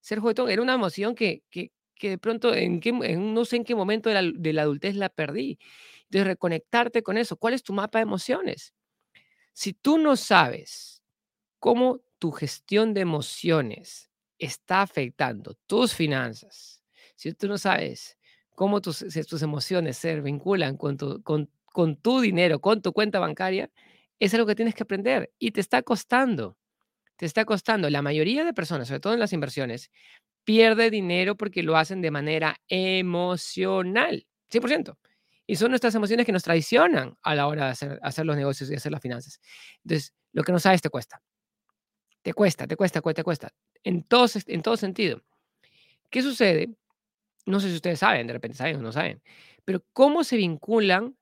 Ser 0.00 0.20
juguetón 0.20 0.50
era 0.50 0.62
una 0.62 0.74
emoción 0.74 1.14
que, 1.16 1.42
que, 1.50 1.72
que 1.96 2.10
de 2.10 2.18
pronto, 2.18 2.54
en, 2.54 2.80
qué, 2.80 2.92
no 2.92 3.44
sé 3.44 3.56
en 3.56 3.64
qué 3.64 3.74
momento 3.74 4.08
de 4.08 4.14
la, 4.14 4.30
de 4.32 4.52
la 4.52 4.62
adultez 4.62 4.94
la 4.94 5.08
perdí. 5.08 5.58
De 6.08 6.22
reconectarte 6.24 7.02
con 7.02 7.18
eso. 7.18 7.36
¿Cuál 7.36 7.54
es 7.54 7.62
tu 7.64 7.72
mapa 7.72 7.98
de 7.98 8.04
emociones? 8.04 8.72
Si 9.52 9.74
tú 9.74 9.98
no 9.98 10.16
sabes 10.16 10.97
cómo 11.58 12.00
tu 12.18 12.32
gestión 12.32 12.94
de 12.94 13.02
emociones 13.02 14.10
está 14.38 14.82
afectando 14.82 15.54
tus 15.66 15.94
finanzas, 15.94 16.82
si 17.16 17.32
tú 17.32 17.48
no 17.48 17.58
sabes 17.58 18.16
cómo 18.54 18.80
tus, 18.80 19.04
tus 19.28 19.42
emociones 19.42 19.96
se 19.96 20.20
vinculan 20.20 20.76
con 20.76 20.96
tu, 20.96 21.22
con, 21.22 21.50
con 21.66 21.96
tu 21.96 22.20
dinero, 22.20 22.60
con 22.60 22.82
tu 22.82 22.92
cuenta 22.92 23.18
bancaria, 23.18 23.70
es 24.18 24.34
algo 24.34 24.46
que 24.46 24.54
tienes 24.54 24.74
que 24.74 24.82
aprender 24.82 25.32
y 25.38 25.52
te 25.52 25.60
está 25.60 25.82
costando. 25.82 26.56
Te 27.16 27.26
está 27.26 27.44
costando. 27.44 27.90
La 27.90 28.02
mayoría 28.02 28.44
de 28.44 28.52
personas, 28.54 28.88
sobre 28.88 29.00
todo 29.00 29.14
en 29.14 29.20
las 29.20 29.32
inversiones, 29.32 29.90
pierde 30.44 30.90
dinero 30.90 31.36
porque 31.36 31.62
lo 31.62 31.76
hacen 31.76 32.00
de 32.00 32.10
manera 32.10 32.56
emocional, 32.68 34.26
100%. 34.50 34.96
Y 35.46 35.56
son 35.56 35.70
nuestras 35.70 35.94
emociones 35.94 36.26
que 36.26 36.32
nos 36.32 36.42
traicionan 36.42 37.16
a 37.22 37.34
la 37.34 37.46
hora 37.46 37.66
de 37.66 37.70
hacer, 37.70 37.98
hacer 38.02 38.26
los 38.26 38.36
negocios 38.36 38.70
y 38.70 38.74
hacer 38.74 38.92
las 38.92 39.00
finanzas. 39.00 39.40
Entonces, 39.84 40.12
lo 40.32 40.42
que 40.42 40.52
no 40.52 40.58
sabes 40.58 40.82
te 40.82 40.90
cuesta. 40.90 41.20
Te 42.22 42.32
cuesta, 42.34 42.66
te 42.66 42.76
cuesta, 42.76 43.00
te 43.00 43.24
cuesta. 43.24 43.52
En 43.84 44.02
todo, 44.02 44.26
en 44.46 44.62
todo 44.62 44.76
sentido. 44.76 45.22
¿Qué 46.10 46.22
sucede? 46.22 46.70
No 47.46 47.60
sé 47.60 47.68
si 47.68 47.76
ustedes 47.76 48.00
saben, 48.00 48.26
de 48.26 48.32
repente 48.32 48.56
saben 48.56 48.76
o 48.76 48.82
no 48.82 48.92
saben, 48.92 49.22
pero 49.64 49.82
¿cómo 49.92 50.24
se 50.24 50.36
vinculan 50.36 51.16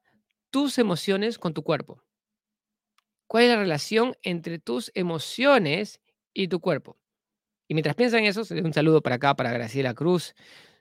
tus 0.50 0.78
emociones 0.78 1.38
con 1.38 1.54
tu 1.54 1.62
cuerpo? 1.62 2.02
¿Cuál 3.26 3.44
es 3.44 3.50
la 3.50 3.56
relación 3.56 4.16
entre 4.22 4.58
tus 4.58 4.90
emociones 4.94 6.00
y 6.32 6.48
tu 6.48 6.60
cuerpo? 6.60 6.96
Y 7.68 7.74
mientras 7.74 7.96
piensan 7.96 8.24
eso, 8.24 8.42
un 8.50 8.72
saludo 8.72 9.02
para 9.02 9.16
acá, 9.16 9.34
para 9.34 9.52
Graciela 9.52 9.94
Cruz. 9.94 10.34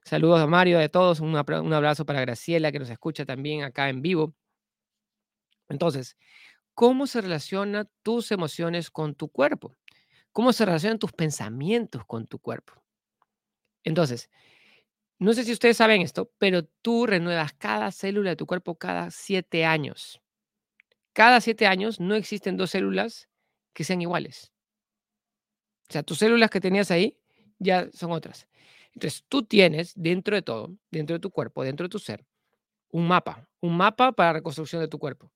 Saludos 0.04 0.40
a 0.40 0.48
Mario, 0.48 0.78
de 0.78 0.90
todos. 0.90 1.20
Un, 1.20 1.36
abrazo 1.36 2.06
para 2.06 2.22
Graciela, 2.22 2.72
que 2.72 2.78
nos 2.78 2.90
escucha 2.90 3.26
también 3.26 3.64
acá 3.64 3.90
en 3.90 4.04
vivo. 4.04 4.36
Entonces, 5.68 6.16
¿cómo 6.76 7.08
se 7.08 7.22
relacionan 7.22 7.90
tus 8.04 8.32
emociones 8.32 8.92
con 8.92 9.16
tu 9.16 9.30
cuerpo? 9.30 9.76
¿Cómo 10.36 10.52
se 10.52 10.66
relacionan 10.66 11.00
tus 11.00 11.14
pensamientos 11.14 12.06
con 12.06 12.28
tu 12.28 12.40
cuerpo? 12.40 12.74
Entonces, 13.86 14.30
no 15.18 15.32
sé 15.34 15.46
si 15.46 15.54
ustedes 15.54 15.78
saben 15.78 16.02
esto, 16.02 16.30
pero 16.38 16.66
tú 16.66 17.06
renuevas 17.06 17.54
cada 17.54 17.90
célula 17.94 18.32
de 18.32 18.36
tu 18.36 18.46
cuerpo 18.46 18.76
cada 18.76 19.12
siete 19.12 19.64
años. 19.64 20.22
Cada 21.14 21.40
siete 21.40 21.68
años 21.68 22.02
no 22.02 22.16
existen 22.16 22.58
dos 22.58 22.72
células 22.72 23.30
que 23.72 23.86
sean 23.86 24.02
iguales. 24.02 24.52
O 25.88 25.94
sea, 25.94 26.04
tus 26.04 26.18
células 26.18 26.50
que 26.50 26.60
tenías 26.60 26.92
ahí 26.92 27.18
ya 27.58 27.90
son 27.94 28.12
otras. 28.12 28.46
Entonces, 28.94 29.24
tú 29.30 29.44
tienes 29.44 29.94
dentro 29.96 30.36
de 30.36 30.42
todo, 30.42 30.76
dentro 30.92 31.14
de 31.14 31.22
tu 31.22 31.32
cuerpo, 31.32 31.64
dentro 31.64 31.86
de 31.86 31.90
tu 31.90 32.00
ser, 32.00 32.26
un 32.90 33.08
mapa, 33.08 33.48
un 33.62 33.78
mapa 33.78 34.12
para 34.12 34.34
reconstrucción 34.34 34.82
de 34.82 34.90
tu 34.90 35.00
cuerpo. 35.00 35.32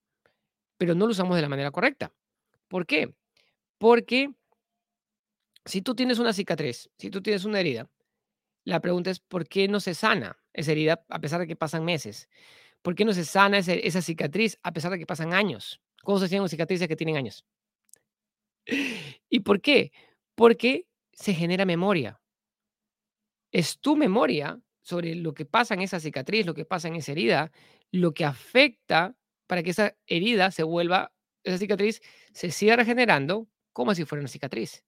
Pero 0.78 0.94
no 0.94 1.06
lo 1.06 1.12
usamos 1.12 1.38
de 1.38 1.42
la 1.42 1.48
manera 1.48 1.72
correcta. 1.72 2.12
¿Por 2.68 2.86
qué? 2.86 3.16
Porque 3.78 4.34
si 5.66 5.82
tú 5.82 5.96
tienes 5.96 6.20
una 6.20 6.34
cicatriz, 6.34 6.90
si 6.98 7.10
tú 7.10 7.22
tienes 7.22 7.46
una 7.46 7.60
herida, 7.60 7.90
la 8.64 8.80
pregunta 8.82 9.10
es, 9.12 9.20
¿por 9.20 9.48
qué 9.48 9.68
no 9.68 9.80
se 9.80 9.94
sana 9.94 10.38
esa 10.54 10.72
herida 10.72 11.06
a 11.10 11.20
pesar 11.20 11.40
de 11.40 11.48
que 11.48 11.56
pasan 11.56 11.86
meses? 11.86 12.30
¿Por 12.82 12.96
qué 12.96 13.06
no 13.06 13.14
se 13.14 13.26
sana 13.26 13.58
esa 13.60 14.02
cicatriz 14.02 14.60
a 14.64 14.72
pesar 14.72 14.92
de 14.92 15.00
que 15.00 15.06
pasan 15.06 15.34
años? 15.34 15.82
¿Cómo 16.04 16.20
se 16.20 16.26
hacen 16.26 16.48
cicatrices 16.48 16.88
que 16.88 16.96
tienen 16.96 17.18
años? 17.18 17.46
¿Y 19.30 19.42
por 19.42 19.62
qué? 19.62 19.92
Porque 20.36 20.88
se 21.12 21.34
genera 21.34 21.66
memoria. 21.66 22.22
Es 23.52 23.80
tu 23.80 23.96
memoria 23.96 24.62
sobre 24.82 25.16
lo 25.16 25.34
que 25.34 25.46
pasa 25.46 25.74
en 25.74 25.82
esa 25.82 26.00
cicatriz, 26.00 26.46
lo 26.46 26.54
que 26.54 26.66
pasa 26.66 26.88
en 26.88 26.96
esa 26.96 27.12
herida, 27.12 27.52
lo 27.92 28.14
que 28.14 28.26
afecta 28.26 29.16
para 29.48 29.64
que 29.64 29.72
esa 29.72 29.96
herida 30.08 30.52
se 30.52 30.64
vuelva, 30.64 31.12
esa 31.44 31.58
cicatriz 31.58 32.02
se 32.34 32.52
siga 32.52 32.76
regenerando 32.76 33.48
como 33.74 33.94
si 33.96 34.06
fuera 34.06 34.22
una 34.22 34.30
cicatriz. 34.30 34.84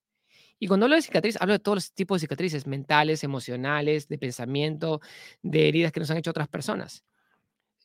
Y 0.62 0.68
cuando 0.68 0.86
hablo 0.86 0.96
de 0.96 1.02
cicatriz, 1.02 1.38
hablo 1.42 1.54
de 1.54 1.60
todos 1.60 1.78
los 1.78 1.94
tipos 1.94 2.18
de 2.18 2.28
cicatrices, 2.28 2.68
mentales, 2.68 3.24
emocionales, 3.24 4.08
de 4.08 4.18
pensamiento, 4.20 5.02
de 5.42 5.68
heridas 5.68 5.92
que 5.92 6.00
nos 6.00 6.12
han 6.12 6.18
hecho 6.18 6.30
otras 6.30 6.48
personas 6.48 7.04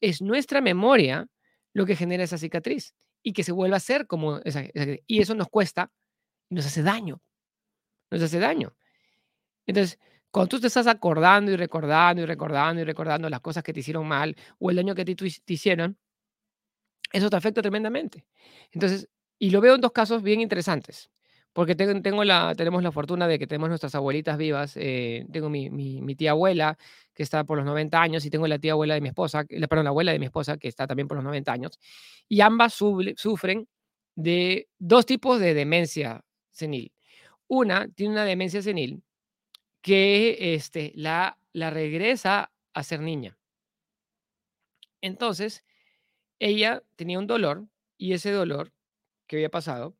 es 0.00 0.22
nuestra 0.22 0.60
memoria 0.60 1.28
lo 1.72 1.86
que 1.86 1.96
genera 1.96 2.24
esa 2.24 2.38
cicatriz 2.38 2.94
y 3.22 3.32
que 3.32 3.42
se 3.44 3.52
vuelva 3.52 3.76
a 3.76 3.80
ser 3.80 4.06
como 4.06 4.38
esa, 4.44 4.64
y 5.06 5.20
eso 5.20 5.34
nos 5.34 5.48
cuesta 5.48 5.90
y 6.48 6.54
nos 6.54 6.66
hace 6.66 6.82
daño. 6.82 7.20
Nos 8.10 8.22
hace 8.22 8.38
daño. 8.38 8.76
Entonces, 9.66 9.98
cuando 10.30 10.48
tú 10.48 10.60
te 10.60 10.68
estás 10.68 10.86
acordando 10.86 11.50
y 11.52 11.56
recordando 11.56 12.22
y 12.22 12.26
recordando 12.26 12.82
y 12.82 12.84
recordando 12.84 13.28
las 13.28 13.40
cosas 13.40 13.62
que 13.64 13.72
te 13.72 13.80
hicieron 13.80 14.06
mal 14.06 14.36
o 14.58 14.70
el 14.70 14.76
daño 14.76 14.94
que 14.94 15.04
te, 15.04 15.14
te 15.14 15.52
hicieron, 15.52 15.98
eso 17.12 17.30
te 17.30 17.36
afecta 17.36 17.62
tremendamente. 17.62 18.24
Entonces, 18.72 19.08
y 19.38 19.50
lo 19.50 19.60
veo 19.60 19.74
en 19.74 19.80
dos 19.80 19.92
casos 19.92 20.22
bien 20.22 20.40
interesantes. 20.40 21.10
Porque 21.56 21.74
tengo, 21.74 22.22
la, 22.22 22.54
tenemos 22.54 22.82
la 22.82 22.92
fortuna 22.92 23.26
de 23.26 23.38
que 23.38 23.46
tenemos 23.46 23.70
nuestras 23.70 23.94
abuelitas 23.94 24.36
vivas. 24.36 24.76
Eh, 24.76 25.24
tengo 25.32 25.48
mi, 25.48 26.14
tía 26.14 26.32
abuela, 26.32 26.76
que 27.14 27.22
está 27.22 27.44
por 27.44 27.56
los 27.56 27.64
90 27.64 27.98
años, 27.98 28.26
y 28.26 28.30
tengo 28.30 28.46
la 28.46 28.58
tía 28.58 28.72
abuela 28.72 28.92
de 28.92 29.00
mi 29.00 29.08
esposa, 29.08 29.42
perdón, 29.46 29.84
la 29.84 29.88
abuela 29.88 30.12
de 30.12 30.18
mi 30.18 30.26
esposa, 30.26 30.58
que 30.58 30.68
está 30.68 30.86
también 30.86 31.08
por 31.08 31.16
los 31.16 31.24
90 31.24 31.50
años. 31.50 31.78
Y 32.28 32.42
ambas 32.42 32.74
sufren 32.74 33.66
de 34.14 34.68
dos 34.78 35.06
tipos 35.06 35.40
de 35.40 35.54
demencia 35.54 36.22
senil. 36.50 36.92
Una 37.48 37.88
tiene 37.88 38.12
una 38.12 38.26
demencia 38.26 38.60
senil 38.60 39.02
que 39.80 40.54
este, 40.56 40.92
la, 40.94 41.38
la 41.54 41.70
regresa 41.70 42.52
a 42.74 42.82
ser 42.82 43.00
niña. 43.00 43.38
Entonces, 45.00 45.64
ella 46.38 46.82
tenía 46.96 47.18
un 47.18 47.26
dolor 47.26 47.66
y 47.96 48.12
ese 48.12 48.30
dolor 48.30 48.74
que 49.26 49.36
había 49.36 49.48
pasado 49.48 49.96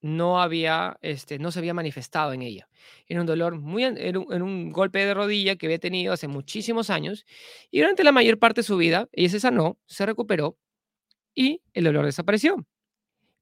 no 0.00 0.40
había, 0.40 0.98
este, 1.02 1.38
no 1.38 1.50
se 1.50 1.58
había 1.58 1.74
manifestado 1.74 2.32
en 2.32 2.42
ella. 2.42 2.68
Era 3.06 3.20
un 3.20 3.26
dolor 3.26 3.56
muy, 3.56 3.84
era 3.84 4.18
un, 4.18 4.42
un, 4.42 4.72
golpe 4.72 5.04
de 5.04 5.14
rodilla 5.14 5.56
que 5.56 5.66
había 5.66 5.78
tenido 5.78 6.12
hace 6.12 6.28
muchísimos 6.28 6.90
años 6.90 7.26
y 7.70 7.80
durante 7.80 8.04
la 8.04 8.12
mayor 8.12 8.38
parte 8.38 8.60
de 8.60 8.66
su 8.66 8.76
vida 8.76 9.08
ella 9.12 9.28
se 9.30 9.40
sanó, 9.40 9.78
se 9.86 10.06
recuperó 10.06 10.56
y 11.34 11.62
el 11.72 11.84
dolor 11.84 12.04
desapareció. 12.04 12.66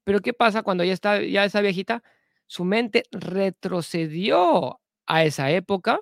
Pero 0.05 0.21
¿qué 0.21 0.33
pasa 0.33 0.63
cuando 0.63 0.85
ya 0.85 0.93
está, 0.93 1.23
ya 1.23 1.45
esa 1.45 1.61
viejita? 1.61 2.03
Su 2.47 2.65
mente 2.65 3.05
retrocedió 3.11 4.81
a 5.07 5.25
esa 5.25 5.51
época 5.51 6.01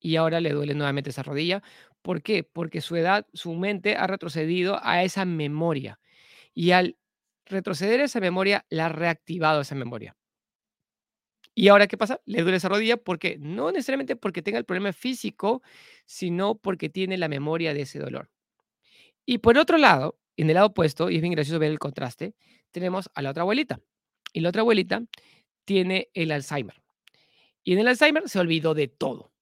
y 0.00 0.16
ahora 0.16 0.40
le 0.40 0.52
duele 0.52 0.74
nuevamente 0.74 1.10
esa 1.10 1.22
rodilla. 1.22 1.62
¿Por 2.02 2.22
qué? 2.22 2.44
Porque 2.44 2.80
su 2.80 2.96
edad, 2.96 3.26
su 3.32 3.54
mente 3.54 3.96
ha 3.96 4.06
retrocedido 4.06 4.78
a 4.82 5.02
esa 5.02 5.24
memoria. 5.24 6.00
Y 6.54 6.72
al 6.72 6.96
retroceder 7.46 8.00
esa 8.00 8.20
memoria, 8.20 8.66
la 8.68 8.86
ha 8.86 8.88
reactivado 8.88 9.60
esa 9.60 9.74
memoria. 9.74 10.16
¿Y 11.54 11.68
ahora 11.68 11.86
qué 11.86 11.96
pasa? 11.96 12.20
Le 12.26 12.42
duele 12.42 12.58
esa 12.58 12.68
rodilla 12.68 12.98
porque 12.98 13.38
no 13.40 13.72
necesariamente 13.72 14.14
porque 14.14 14.42
tenga 14.42 14.58
el 14.58 14.66
problema 14.66 14.92
físico, 14.92 15.62
sino 16.04 16.56
porque 16.56 16.90
tiene 16.90 17.16
la 17.16 17.28
memoria 17.28 17.72
de 17.72 17.82
ese 17.82 17.98
dolor. 17.98 18.30
Y 19.24 19.38
por 19.38 19.56
otro 19.56 19.78
lado, 19.78 20.18
en 20.36 20.50
el 20.50 20.54
lado 20.54 20.66
opuesto, 20.66 21.08
y 21.08 21.16
es 21.16 21.22
bien 21.22 21.32
gracioso 21.32 21.58
ver 21.58 21.70
el 21.70 21.78
contraste, 21.78 22.34
tenemos 22.72 23.08
a 23.14 23.22
la 23.22 23.30
otra 23.30 23.42
abuelita. 23.42 23.80
Y 24.34 24.40
la 24.40 24.50
otra 24.50 24.60
abuelita 24.60 25.02
tiene 25.64 26.10
el 26.12 26.30
Alzheimer. 26.30 26.82
Y 27.64 27.72
en 27.72 27.78
el 27.78 27.88
Alzheimer 27.88 28.28
se 28.28 28.38
olvidó 28.38 28.74
de 28.74 28.88
todo. 28.88 29.32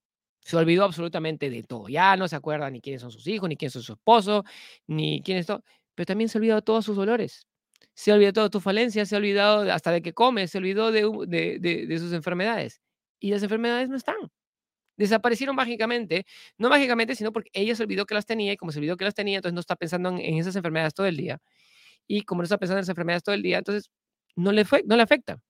Se 0.41 0.57
olvidó 0.57 0.85
absolutamente 0.85 1.51
de 1.51 1.65
todo. 1.65 1.89
Ya 1.89 2.17
no 2.17 2.29
se 2.29 2.37
acuerda 2.37 2.71
ni 2.71 2.81
quiénes 2.81 3.03
son 3.03 3.11
sus 3.11 3.27
hijos, 3.27 3.49
ni 3.49 3.57
quién 3.57 3.67
es 3.67 3.73
su 3.73 3.93
esposo, 3.93 4.45
ni 4.87 5.21
quién 5.23 5.39
es 5.39 5.47
todo. 5.47 5.65
Pero 5.97 6.07
también 6.07 6.29
se 6.29 6.39
olvidó 6.39 6.55
de 6.57 6.63
todos 6.63 6.85
sus 6.85 6.97
dolores 6.97 7.49
se 7.95 8.11
ha 8.11 8.15
olvidado 8.15 8.43
de 8.45 8.51
tus 8.51 8.63
falencias, 8.63 9.09
se 9.09 9.15
ha 9.15 9.19
olvidado 9.19 9.73
hasta 9.73 9.93
de 9.93 10.03
que 10.03 10.13
come, 10.13 10.49
se 10.49 10.59
olvidó 10.59 10.91
de, 10.91 11.97
sus 11.99 12.13
enfermedades. 12.13 12.81
Y 13.21 13.31
las 13.31 13.43
enfermedades 13.43 13.89
no 13.89 13.97
están. 13.97 14.17
Desaparecieron 14.97 15.57
mágicamente, 15.57 16.27
no 16.59 16.69
mágicamente, 16.69 17.15
sino 17.15 17.33
porque 17.33 17.51
ella 17.53 17.75
se 17.75 17.83
olvidó 17.83 18.07
que 18.07 18.15
las 18.15 18.27
tenía 18.27 18.53
y 18.53 18.57
como 18.57 18.73
se 18.73 18.79
olvidó 18.79 18.97
que 18.97 19.05
las 19.05 19.15
tenía, 19.15 19.37
entonces 19.37 19.55
no 19.55 19.61
está 19.61 19.77
pensando 19.77 20.11
en, 20.11 20.39
esas 20.39 20.55
enfermedades 20.57 20.95
todo 20.95 21.07
el 21.07 21.17
día. 21.17 21.41
Y 22.07 22.23
como 22.23 22.43
no 22.43 22.45
está 22.45 22.59
pensando 22.59 22.79
en 22.79 22.83
esas 22.83 22.91
enfermedades 22.91 23.23
todo 23.23 23.35
el 23.35 23.43
día, 23.43 23.59
entonces 23.59 23.91
no 24.37 24.53
le, 24.53 24.65
fue, 24.65 24.83
no 24.87 24.97
le 24.97 25.03
afecta. 25.03 25.41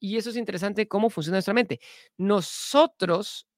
Y 0.00 0.16
eso 0.16 0.30
es 0.30 0.36
interesante 0.36 0.88
cómo 0.88 1.10
funciona 1.10 1.36
nuestra 1.36 1.54
mente. 1.54 1.80
Nosotros, 2.16 3.48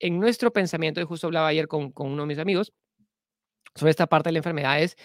en 0.00 0.18
nuestro 0.20 0.52
pensamiento, 0.52 1.00
y 1.00 1.04
justo 1.04 1.28
hablaba 1.28 1.48
ayer 1.48 1.68
con, 1.68 1.92
con 1.92 2.08
uno 2.08 2.22
de 2.22 2.28
mis 2.28 2.38
amigos 2.38 2.72
sobre 3.74 3.90
esta 3.90 4.06
parte 4.06 4.28
de 4.28 4.34
las 4.34 4.40
enfermedades, 4.40 4.96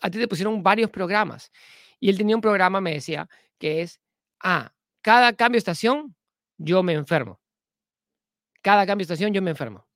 a 0.00 0.10
ti 0.10 0.18
te 0.18 0.28
pusieron 0.28 0.62
varios 0.62 0.90
programas 0.90 1.52
y 2.00 2.10
él 2.10 2.18
tenía 2.18 2.34
un 2.34 2.42
programa, 2.42 2.80
me 2.80 2.94
decía, 2.94 3.28
que 3.58 3.82
es, 3.82 4.00
ah, 4.40 4.72
cada 5.02 5.34
cambio 5.34 5.56
de 5.56 5.58
estación, 5.58 6.16
yo 6.58 6.82
me 6.82 6.94
enfermo. 6.94 7.40
Cada 8.62 8.86
cambio 8.86 9.06
de 9.06 9.12
estación, 9.12 9.32
yo 9.32 9.42
me 9.42 9.50
enfermo. 9.50 9.86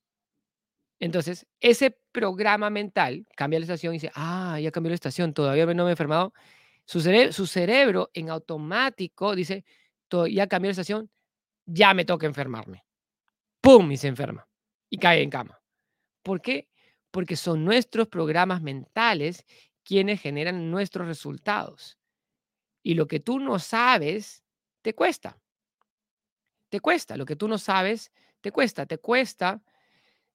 Entonces, 1.00 1.46
ese 1.60 1.98
programa 2.12 2.70
mental 2.70 3.26
cambia 3.36 3.58
la 3.58 3.64
estación 3.64 3.94
y 3.94 3.96
dice, 3.96 4.12
ah, 4.14 4.58
ya 4.60 4.70
cambió 4.70 4.90
la 4.90 4.94
estación, 4.94 5.34
todavía 5.34 5.66
no 5.66 5.84
me 5.84 5.90
he 5.90 5.92
enfermado. 5.92 6.32
Su, 6.86 7.00
su 7.32 7.46
cerebro 7.46 8.10
en 8.12 8.30
automático 8.30 9.34
dice, 9.34 9.64
ya 10.30 10.46
cambió 10.46 10.68
la 10.68 10.72
estación, 10.72 11.10
ya 11.66 11.94
me 11.94 12.04
toca 12.04 12.26
enfermarme. 12.26 12.84
¡Pum! 13.60 13.90
Y 13.90 13.96
se 13.96 14.08
enferma. 14.08 14.46
Y 14.90 14.98
cae 14.98 15.22
en 15.22 15.30
cama. 15.30 15.60
¿Por 16.22 16.40
qué? 16.40 16.68
Porque 17.10 17.36
son 17.36 17.64
nuestros 17.64 18.08
programas 18.08 18.62
mentales 18.62 19.44
quienes 19.84 20.20
generan 20.20 20.70
nuestros 20.70 21.06
resultados. 21.06 21.98
Y 22.82 22.94
lo 22.94 23.06
que 23.06 23.20
tú 23.20 23.38
no 23.38 23.58
sabes, 23.58 24.42
te 24.82 24.94
cuesta. 24.94 25.38
Te 26.68 26.80
cuesta. 26.80 27.16
Lo 27.16 27.24
que 27.24 27.36
tú 27.36 27.48
no 27.48 27.58
sabes, 27.58 28.12
te 28.40 28.50
cuesta. 28.50 28.86
Te 28.86 28.98
cuesta, 28.98 29.62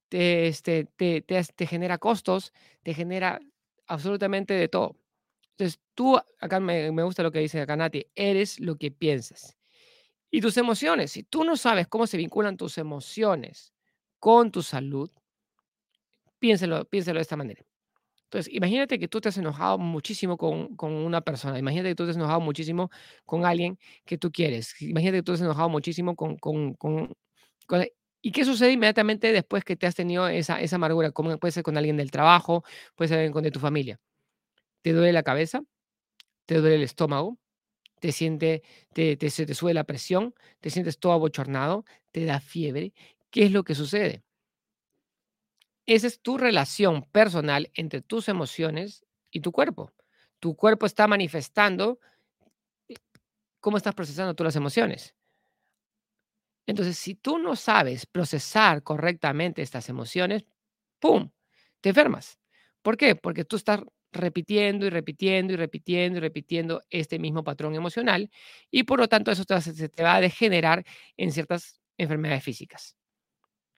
te, 0.08 0.48
este, 0.48 0.86
te, 0.96 1.22
te, 1.22 1.66
genera 1.66 1.98
costos, 1.98 2.52
te 2.82 2.94
genera 2.94 3.40
absolutamente 3.86 4.54
de 4.54 4.68
todo. 4.68 4.96
Entonces, 5.52 5.80
tú, 5.94 6.16
acá 6.40 6.58
me, 6.58 6.90
me 6.90 7.02
gusta 7.02 7.22
lo 7.22 7.30
que 7.30 7.40
dice 7.40 7.60
acá 7.60 7.90
eres 8.14 8.58
lo 8.60 8.76
que 8.76 8.90
piensas. 8.90 9.56
Y 10.30 10.40
tus 10.40 10.56
emociones, 10.56 11.12
si 11.12 11.24
tú 11.24 11.44
no 11.44 11.56
sabes 11.56 11.88
cómo 11.88 12.06
se 12.06 12.16
vinculan 12.16 12.56
tus 12.56 12.78
emociones 12.78 13.74
con 14.18 14.50
tu 14.52 14.62
salud, 14.62 15.10
piénselo, 16.38 16.84
piénselo 16.84 17.18
de 17.18 17.22
esta 17.22 17.36
manera. 17.36 17.64
Entonces, 18.30 18.54
imagínate 18.54 19.00
que 19.00 19.08
tú 19.08 19.20
te 19.20 19.28
has 19.28 19.38
enojado 19.38 19.76
muchísimo 19.76 20.36
con, 20.36 20.76
con, 20.76 20.92
una 20.92 21.20
persona, 21.20 21.58
imagínate 21.58 21.88
que 21.90 21.94
tú 21.96 22.04
te 22.04 22.10
has 22.10 22.16
enojado 22.16 22.40
muchísimo 22.40 22.88
con 23.26 23.44
alguien 23.44 23.76
que 24.04 24.18
tú 24.18 24.30
quieres, 24.30 24.80
imagínate 24.80 25.18
que 25.18 25.22
tú 25.24 25.32
te 25.32 25.36
has 25.36 25.40
enojado 25.40 25.68
muchísimo 25.68 26.14
con... 26.14 26.36
con, 26.36 26.74
con, 26.74 27.12
¿Y 28.22 28.32
qué 28.32 28.44
sucede 28.44 28.72
inmediatamente 28.72 29.32
después 29.32 29.64
que 29.64 29.76
te 29.76 29.86
has 29.86 29.94
tenido 29.96 30.28
esa, 30.28 30.60
esa 30.60 30.76
amargura? 30.76 31.10
Puede 31.10 31.52
ser 31.52 31.62
con 31.62 31.76
alguien 31.76 31.96
del 31.96 32.10
trabajo, 32.10 32.64
puede 32.94 33.08
ser 33.08 33.30
con 33.32 33.42
de 33.42 33.50
tu 33.50 33.60
familia. 33.60 33.98
¿Te 34.82 34.92
duele 34.92 35.12
la 35.12 35.22
cabeza? 35.22 35.62
¿Te 36.46 36.56
duele 36.60 36.76
el 36.76 36.82
estómago? 36.82 37.38
¿Te 38.00 38.12
siente, 38.12 38.62
te, 38.92 39.16
te, 39.16 39.30
te 39.30 39.54
sube 39.54 39.74
la 39.74 39.84
presión? 39.84 40.34
¿Te 40.60 40.70
sientes 40.70 40.98
todo 40.98 41.12
abochornado? 41.12 41.84
¿Te 42.12 42.24
da 42.26 42.40
fiebre? 42.40 42.92
¿Qué 43.30 43.44
es 43.44 43.52
lo 43.52 43.64
que 43.64 43.74
sucede? 43.74 44.22
Esa 45.90 46.06
es 46.06 46.20
tu 46.20 46.38
relación 46.38 47.02
personal 47.10 47.68
entre 47.74 48.00
tus 48.00 48.28
emociones 48.28 49.04
y 49.32 49.40
tu 49.40 49.50
cuerpo. 49.50 49.92
Tu 50.38 50.54
cuerpo 50.54 50.86
está 50.86 51.08
manifestando 51.08 51.98
eh, 52.88 52.94
cómo 53.60 53.76
estás 53.76 53.96
procesando 53.96 54.34
tú 54.34 54.44
las 54.44 54.54
emociones. 54.54 55.16
Entonces, 56.64 56.96
si 56.96 57.16
tú 57.16 57.38
no 57.38 57.56
sabes 57.56 58.06
procesar 58.06 58.84
correctamente 58.84 59.62
estas 59.62 59.88
emociones, 59.88 60.44
¡pum!, 61.00 61.32
te 61.80 61.88
enfermas. 61.88 62.38
¿Por 62.82 62.96
qué? 62.96 63.16
Porque 63.16 63.44
tú 63.44 63.56
estás 63.56 63.80
repitiendo 64.12 64.86
y 64.86 64.90
repitiendo 64.90 65.54
y 65.54 65.56
repitiendo 65.56 66.18
y 66.18 66.20
repitiendo 66.20 66.82
este 66.90 67.18
mismo 67.18 67.42
patrón 67.42 67.74
emocional 67.74 68.30
y 68.70 68.84
por 68.84 69.00
lo 69.00 69.08
tanto 69.08 69.32
eso 69.32 69.44
te, 69.44 69.60
se 69.60 69.88
te 69.88 70.02
va 70.04 70.14
a 70.14 70.20
degenerar 70.20 70.84
en 71.16 71.32
ciertas 71.32 71.80
enfermedades 71.98 72.44
físicas. 72.44 72.96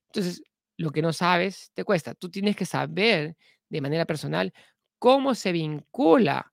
Entonces, 0.08 0.42
lo 0.76 0.90
que 0.90 1.02
no 1.02 1.12
sabes 1.12 1.70
te 1.74 1.84
cuesta. 1.84 2.14
Tú 2.14 2.30
tienes 2.30 2.56
que 2.56 2.66
saber 2.66 3.36
de 3.68 3.80
manera 3.80 4.06
personal 4.06 4.52
cómo 4.98 5.34
se 5.34 5.52
vincula 5.52 6.52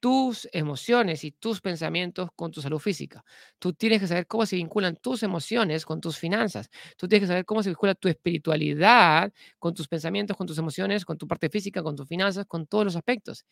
tus 0.00 0.48
emociones 0.52 1.22
y 1.22 1.30
tus 1.30 1.60
pensamientos 1.60 2.30
con 2.34 2.50
tu 2.50 2.60
salud 2.60 2.80
física. 2.80 3.24
Tú 3.60 3.72
tienes 3.72 4.00
que 4.00 4.08
saber 4.08 4.26
cómo 4.26 4.46
se 4.46 4.56
vinculan 4.56 4.96
tus 4.96 5.22
emociones 5.22 5.86
con 5.86 6.00
tus 6.00 6.18
finanzas. 6.18 6.70
Tú 6.96 7.06
tienes 7.06 7.22
que 7.22 7.28
saber 7.28 7.44
cómo 7.44 7.62
se 7.62 7.70
vincula 7.70 7.94
tu 7.94 8.08
espiritualidad 8.08 9.32
con 9.60 9.74
tus 9.74 9.86
pensamientos, 9.86 10.36
con 10.36 10.48
tus 10.48 10.58
emociones, 10.58 11.04
con 11.04 11.18
tu 11.18 11.28
parte 11.28 11.48
física, 11.50 11.84
con 11.84 11.94
tus 11.94 12.08
finanzas, 12.08 12.46
con 12.46 12.66
todos 12.66 12.84
los 12.84 12.96
aspectos. 12.96 13.44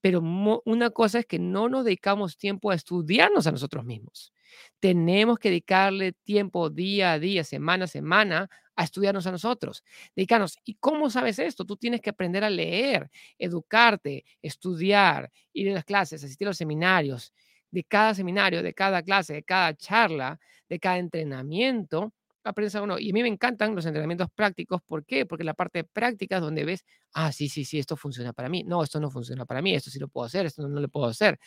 Pero 0.00 0.20
una 0.64 0.90
cosa 0.90 1.18
es 1.20 1.26
que 1.26 1.38
no 1.38 1.68
nos 1.68 1.84
dedicamos 1.84 2.38
tiempo 2.38 2.70
a 2.70 2.74
estudiarnos 2.74 3.46
a 3.46 3.52
nosotros 3.52 3.84
mismos. 3.84 4.32
Tenemos 4.80 5.38
que 5.38 5.48
dedicarle 5.50 6.12
tiempo 6.12 6.70
día 6.70 7.12
a 7.12 7.18
día, 7.18 7.44
semana 7.44 7.84
a 7.84 7.88
semana, 7.88 8.48
a 8.76 8.84
estudiarnos 8.84 9.26
a 9.26 9.32
nosotros, 9.32 9.82
dedicarnos. 10.14 10.56
¿Y 10.64 10.74
cómo 10.76 11.10
sabes 11.10 11.38
esto? 11.40 11.64
Tú 11.64 11.76
tienes 11.76 12.00
que 12.00 12.10
aprender 12.10 12.44
a 12.44 12.50
leer, 12.50 13.10
educarte, 13.38 14.24
estudiar, 14.40 15.30
ir 15.52 15.70
a 15.70 15.74
las 15.74 15.84
clases, 15.84 16.22
asistir 16.22 16.46
a 16.46 16.50
los 16.50 16.56
seminarios. 16.58 17.32
De 17.70 17.84
cada 17.84 18.14
seminario, 18.14 18.62
de 18.62 18.72
cada 18.72 19.02
clase, 19.02 19.34
de 19.34 19.42
cada 19.42 19.74
charla, 19.74 20.38
de 20.70 20.78
cada 20.80 20.98
entrenamiento, 20.98 22.14
aprendes 22.44 22.74
a 22.76 22.82
uno. 22.82 22.98
Y 22.98 23.10
a 23.10 23.12
mí 23.12 23.22
me 23.22 23.28
encantan 23.28 23.74
los 23.74 23.84
entrenamientos 23.86 24.28
prácticos. 24.34 24.80
¿Por 24.82 25.04
qué? 25.04 25.26
Porque 25.26 25.44
la 25.44 25.54
parte 25.54 25.84
práctica 25.84 26.36
es 26.36 26.42
donde 26.42 26.64
ves, 26.64 26.84
ah, 27.12 27.32
sí, 27.32 27.48
sí, 27.48 27.64
sí, 27.64 27.78
esto 27.78 27.96
funciona 27.96 28.32
para 28.32 28.48
mí. 28.48 28.62
No, 28.64 28.82
esto 28.82 29.00
no 29.00 29.10
funciona 29.10 29.44
para 29.44 29.60
mí. 29.62 29.74
Esto 29.74 29.90
sí 29.90 29.98
lo 29.98 30.08
puedo 30.08 30.26
hacer, 30.26 30.46
esto 30.46 30.62
no, 30.62 30.68
no 30.68 30.80
lo 30.80 30.88
puedo 30.88 31.06
hacer. 31.06 31.38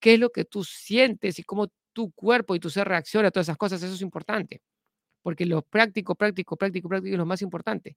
¿Qué 0.00 0.14
es 0.14 0.20
lo 0.20 0.30
que 0.30 0.44
tú 0.46 0.64
sientes 0.64 1.38
y 1.38 1.44
cómo 1.44 1.68
tu 1.92 2.12
cuerpo 2.12 2.54
y 2.54 2.60
tu 2.60 2.70
ser 2.70 2.88
reacciona 2.88 3.28
a 3.28 3.30
todas 3.30 3.46
esas 3.46 3.56
cosas? 3.58 3.82
Eso 3.82 3.94
es 3.94 4.02
importante 4.02 4.60
porque 5.22 5.46
lo 5.46 5.62
práctico, 5.62 6.14
práctico, 6.14 6.56
práctico, 6.56 6.88
práctico 6.88 7.14
es 7.14 7.18
lo 7.18 7.26
más 7.26 7.42
importante. 7.42 7.96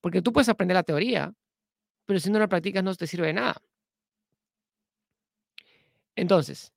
Porque 0.00 0.22
tú 0.22 0.32
puedes 0.32 0.48
aprender 0.48 0.74
la 0.74 0.82
teoría, 0.82 1.32
pero 2.06 2.20
si 2.20 2.30
no 2.30 2.38
la 2.38 2.48
practicas 2.48 2.84
no 2.84 2.94
te 2.94 3.06
sirve 3.06 3.28
de 3.28 3.34
nada. 3.34 3.62
Entonces, 6.16 6.72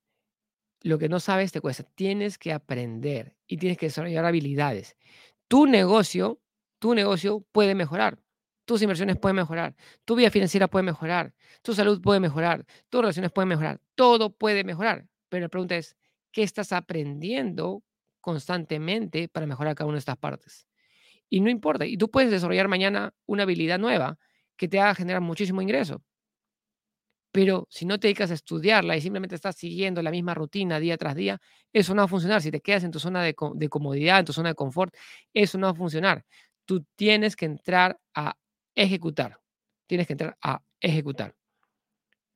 lo 0.80 0.98
que 0.98 1.08
no 1.08 1.20
sabes 1.20 1.52
te 1.52 1.60
cuesta. 1.60 1.84
Tienes 1.94 2.38
que 2.38 2.52
aprender 2.52 3.34
y 3.46 3.56
tienes 3.56 3.78
que 3.78 3.86
desarrollar 3.86 4.24
habilidades. 4.24 4.96
Tu 5.48 5.66
negocio, 5.66 6.40
tu 6.78 6.94
negocio 6.94 7.40
puede 7.52 7.74
mejorar. 7.74 8.18
Tus 8.64 8.80
inversiones 8.82 9.18
pueden 9.18 9.36
mejorar. 9.36 9.74
Tu 10.04 10.14
vida 10.16 10.30
financiera 10.30 10.68
puede 10.68 10.84
mejorar. 10.84 11.34
Tu 11.62 11.74
salud 11.74 12.00
puede 12.00 12.20
mejorar. 12.20 12.64
Tus 12.88 13.02
relaciones 13.02 13.30
pueden 13.30 13.48
mejorar. 13.48 13.80
Todo 13.94 14.30
puede 14.30 14.64
mejorar. 14.64 15.06
Pero 15.28 15.42
la 15.42 15.48
pregunta 15.48 15.76
es, 15.76 15.96
¿qué 16.34 16.42
estás 16.42 16.72
aprendiendo 16.72 17.82
constantemente 18.24 19.28
para 19.28 19.44
mejorar 19.44 19.74
cada 19.74 19.86
una 19.86 19.96
de 19.96 19.98
estas 19.98 20.16
partes. 20.16 20.66
Y 21.28 21.42
no 21.42 21.50
importa, 21.50 21.84
y 21.84 21.98
tú 21.98 22.10
puedes 22.10 22.30
desarrollar 22.30 22.68
mañana 22.68 23.12
una 23.26 23.42
habilidad 23.42 23.78
nueva 23.78 24.18
que 24.56 24.66
te 24.66 24.80
haga 24.80 24.94
generar 24.94 25.20
muchísimo 25.20 25.60
ingreso. 25.60 26.02
Pero 27.32 27.66
si 27.68 27.84
no 27.84 28.00
te 28.00 28.06
dedicas 28.06 28.30
a 28.30 28.34
estudiarla 28.34 28.96
y 28.96 29.02
simplemente 29.02 29.34
estás 29.34 29.56
siguiendo 29.56 30.00
la 30.00 30.10
misma 30.10 30.32
rutina 30.32 30.80
día 30.80 30.96
tras 30.96 31.14
día, 31.14 31.38
eso 31.70 31.94
no 31.94 32.00
va 32.00 32.06
a 32.06 32.08
funcionar. 32.08 32.40
Si 32.40 32.50
te 32.50 32.60
quedas 32.60 32.84
en 32.84 32.92
tu 32.92 32.98
zona 32.98 33.22
de, 33.22 33.34
de 33.56 33.68
comodidad, 33.68 34.20
en 34.20 34.24
tu 34.24 34.32
zona 34.32 34.50
de 34.50 34.54
confort, 34.54 34.94
eso 35.34 35.58
no 35.58 35.66
va 35.66 35.72
a 35.72 35.76
funcionar. 35.76 36.24
Tú 36.64 36.86
tienes 36.96 37.36
que 37.36 37.44
entrar 37.44 38.00
a 38.14 38.38
ejecutar. 38.74 39.38
Tienes 39.86 40.06
que 40.06 40.14
entrar 40.14 40.38
a 40.40 40.62
ejecutar. 40.80 41.34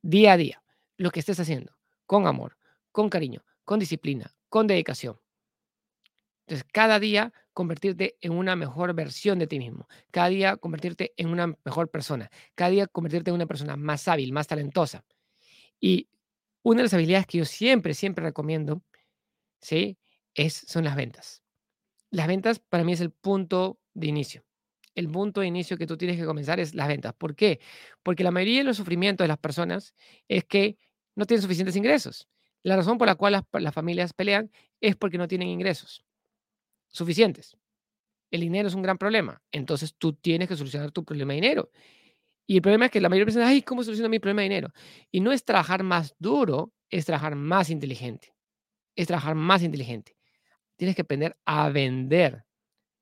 Día 0.03 0.33
a 0.33 0.37
día, 0.37 0.61
lo 0.97 1.09
que 1.09 1.21
estés 1.21 1.39
haciendo, 1.39 1.73
con 2.05 2.27
amor, 2.27 2.57
con 2.91 3.09
cariño, 3.09 3.41
con 3.69 3.79
disciplina, 3.79 4.35
con 4.49 4.65
dedicación. 4.65 5.19
Entonces, 6.47 6.67
cada 6.73 6.99
día 6.99 7.31
convertirte 7.53 8.17
en 8.19 8.31
una 8.31 8.55
mejor 8.55 8.95
versión 8.95 9.37
de 9.37 9.45
ti 9.45 9.59
mismo, 9.59 9.87
cada 10.09 10.29
día 10.29 10.57
convertirte 10.57 11.13
en 11.17 11.29
una 11.29 11.55
mejor 11.63 11.91
persona, 11.91 12.31
cada 12.55 12.71
día 12.71 12.87
convertirte 12.87 13.29
en 13.29 13.35
una 13.35 13.45
persona 13.45 13.75
más 13.75 14.07
hábil, 14.07 14.33
más 14.33 14.47
talentosa. 14.47 15.05
Y 15.79 16.09
una 16.63 16.77
de 16.79 16.85
las 16.85 16.95
habilidades 16.95 17.27
que 17.27 17.37
yo 17.37 17.45
siempre, 17.45 17.93
siempre 17.93 18.25
recomiendo, 18.25 18.81
¿sí? 19.61 19.99
Es, 20.33 20.55
son 20.55 20.83
las 20.83 20.95
ventas. 20.95 21.43
Las 22.09 22.25
ventas 22.25 22.57
para 22.57 22.83
mí 22.83 22.93
es 22.93 23.01
el 23.01 23.11
punto 23.11 23.79
de 23.93 24.07
inicio. 24.07 24.43
El 24.95 25.09
punto 25.09 25.41
de 25.41 25.47
inicio 25.47 25.77
que 25.77 25.85
tú 25.85 25.95
tienes 25.95 26.17
que 26.17 26.25
comenzar 26.25 26.59
es 26.59 26.73
las 26.73 26.87
ventas. 26.87 27.13
¿Por 27.13 27.35
qué? 27.35 27.59
Porque 28.01 28.23
la 28.23 28.31
mayoría 28.31 28.61
de 28.61 28.63
los 28.63 28.77
sufrimientos 28.77 29.25
de 29.25 29.27
las 29.27 29.37
personas 29.37 29.93
es 30.27 30.43
que 30.45 30.75
no 31.13 31.27
tienen 31.27 31.43
suficientes 31.43 31.75
ingresos. 31.75 32.27
La 32.63 32.75
razón 32.75 32.97
por 32.97 33.07
la 33.07 33.15
cual 33.15 33.43
las, 33.53 33.73
familias 33.73 34.13
pelean 34.13 34.51
es 34.81 34.95
porque 34.95 35.17
no 35.17 35.27
tienen 35.27 35.47
ingresos 35.47 36.03
suficientes. 36.89 37.57
El 38.31 38.41
dinero 38.41 38.67
es 38.67 38.73
un 38.73 38.81
gran 38.81 38.97
problema. 38.97 39.41
Entonces 39.51 39.95
tú 39.97 40.13
tienes 40.13 40.47
que 40.47 40.55
solucionar 40.55 40.91
tu 40.91 41.03
problema 41.03 41.33
de 41.33 41.41
dinero. 41.41 41.71
Y 42.45 42.57
el 42.57 42.61
problema 42.61 42.85
es 42.85 42.91
que 42.91 43.01
la 43.01 43.09
mayoría 43.09 43.25
de 43.25 43.31
personas, 43.31 43.49
ay, 43.49 43.61
¿cómo 43.61 43.83
soluciono 43.83 44.09
mi 44.09 44.19
problema 44.19 44.41
de 44.41 44.49
dinero? 44.49 44.73
Y 45.11 45.19
no 45.19 45.31
es 45.31 45.45
trabajar 45.45 45.83
más 45.83 46.15
duro, 46.19 46.73
es 46.89 47.05
trabajar 47.05 47.35
más 47.35 47.69
inteligente. 47.69 48.33
Es 48.95 49.07
trabajar 49.07 49.35
más 49.35 49.63
inteligente. 49.63 50.17
Tienes 50.75 50.95
que 50.95 51.03
aprender 51.03 51.37
a 51.45 51.69
vender. 51.69 52.45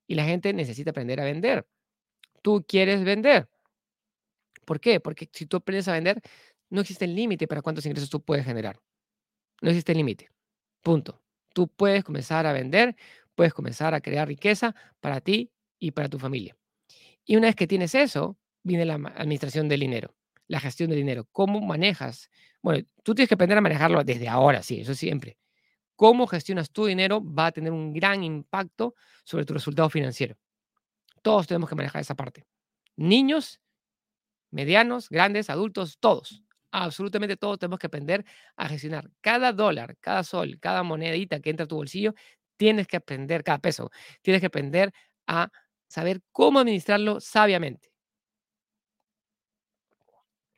Y 0.05 0.15
la 0.15 0.25
gente 0.25 0.53
necesita 0.53 0.91
aprender 0.91 1.19
a 1.19 1.25
vender. 1.25 1.67
Tú 2.41 2.65
quieres 2.67 3.03
vender. 3.03 3.49
¿Por 4.65 4.79
qué? 4.79 4.99
Porque 4.99 5.29
si 5.31 5.45
tú 5.45 5.57
aprendes 5.57 5.87
a 5.87 5.93
vender, 5.93 6.21
no 6.69 6.81
existe 6.81 7.07
límite 7.07 7.47
para 7.47 7.61
cuántos 7.61 7.85
ingresos 7.85 8.09
tú 8.09 8.21
puedes 8.21 8.45
generar. 8.45 8.79
No 9.61 9.69
existe 9.69 9.93
límite. 9.93 10.29
Punto. 10.81 11.21
Tú 11.53 11.67
puedes 11.67 12.03
comenzar 12.03 12.45
a 12.45 12.53
vender, 12.53 12.95
puedes 13.35 13.53
comenzar 13.53 13.93
a 13.93 14.01
crear 14.01 14.27
riqueza 14.27 14.75
para 14.99 15.21
ti 15.21 15.51
y 15.79 15.91
para 15.91 16.09
tu 16.09 16.19
familia. 16.19 16.55
Y 17.25 17.35
una 17.35 17.47
vez 17.47 17.55
que 17.55 17.67
tienes 17.67 17.95
eso, 17.95 18.37
viene 18.63 18.85
la 18.85 18.95
administración 18.95 19.67
del 19.67 19.79
dinero, 19.79 20.15
la 20.47 20.59
gestión 20.59 20.89
del 20.89 20.99
dinero. 20.99 21.27
¿Cómo 21.31 21.59
manejas? 21.61 22.29
Bueno, 22.61 22.85
tú 23.03 23.15
tienes 23.15 23.27
que 23.27 23.35
aprender 23.35 23.57
a 23.57 23.61
manejarlo 23.61 24.03
desde 24.03 24.27
ahora, 24.27 24.61
sí, 24.61 24.81
eso 24.81 24.93
siempre. 24.93 25.37
Cómo 25.95 26.27
gestionas 26.27 26.69
tu 26.69 26.85
dinero 26.85 27.23
va 27.23 27.47
a 27.47 27.51
tener 27.51 27.71
un 27.71 27.91
gran 27.91 28.23
impacto 28.23 28.95
sobre 29.23 29.45
tu 29.45 29.53
resultado 29.53 29.89
financiero. 29.89 30.37
Todos 31.23 31.47
tenemos 31.47 31.67
que 31.69 31.75
manejar 31.75 32.01
esa 32.01 32.15
parte. 32.15 32.45
Niños, 32.95 33.59
medianos, 34.51 35.09
grandes, 35.09 35.49
adultos, 35.49 35.97
todos 35.99 36.43
absolutamente 36.83 37.37
todos 37.37 37.59
tenemos 37.59 37.79
que 37.79 37.87
aprender 37.87 38.25
a 38.55 38.67
gestionar 38.69 39.09
cada 39.21 39.53
dólar, 39.53 39.97
cada 39.99 40.23
sol, 40.23 40.57
cada 40.59 40.83
monedita 40.83 41.39
que 41.39 41.49
entra 41.49 41.65
a 41.65 41.67
tu 41.67 41.75
bolsillo. 41.75 42.13
Tienes 42.57 42.87
que 42.87 42.97
aprender, 42.97 43.43
cada 43.43 43.59
peso, 43.59 43.91
tienes 44.21 44.41
que 44.41 44.47
aprender 44.47 44.91
a 45.27 45.49
saber 45.87 46.21
cómo 46.31 46.59
administrarlo 46.59 47.19
sabiamente. 47.19 47.89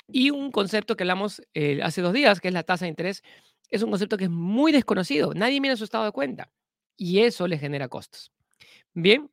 Y 0.07 0.31
un 0.31 0.51
concepto 0.51 0.95
que 0.95 1.03
hablamos 1.03 1.41
eh, 1.53 1.81
hace 1.83 2.01
dos 2.01 2.13
días, 2.13 2.39
que 2.39 2.47
es 2.47 2.53
la 2.53 2.63
tasa 2.63 2.85
de 2.85 2.89
interés, 2.89 3.21
es 3.69 3.83
un 3.83 3.91
concepto 3.91 4.17
que 4.17 4.25
es 4.25 4.29
muy 4.29 4.71
desconocido. 4.71 5.33
Nadie 5.33 5.61
mira 5.61 5.75
su 5.75 5.83
estado 5.83 6.05
de 6.05 6.11
cuenta 6.11 6.51
y 6.97 7.19
eso 7.19 7.47
le 7.47 7.57
genera 7.57 7.87
costos. 7.87 8.31
Bien, 8.93 9.31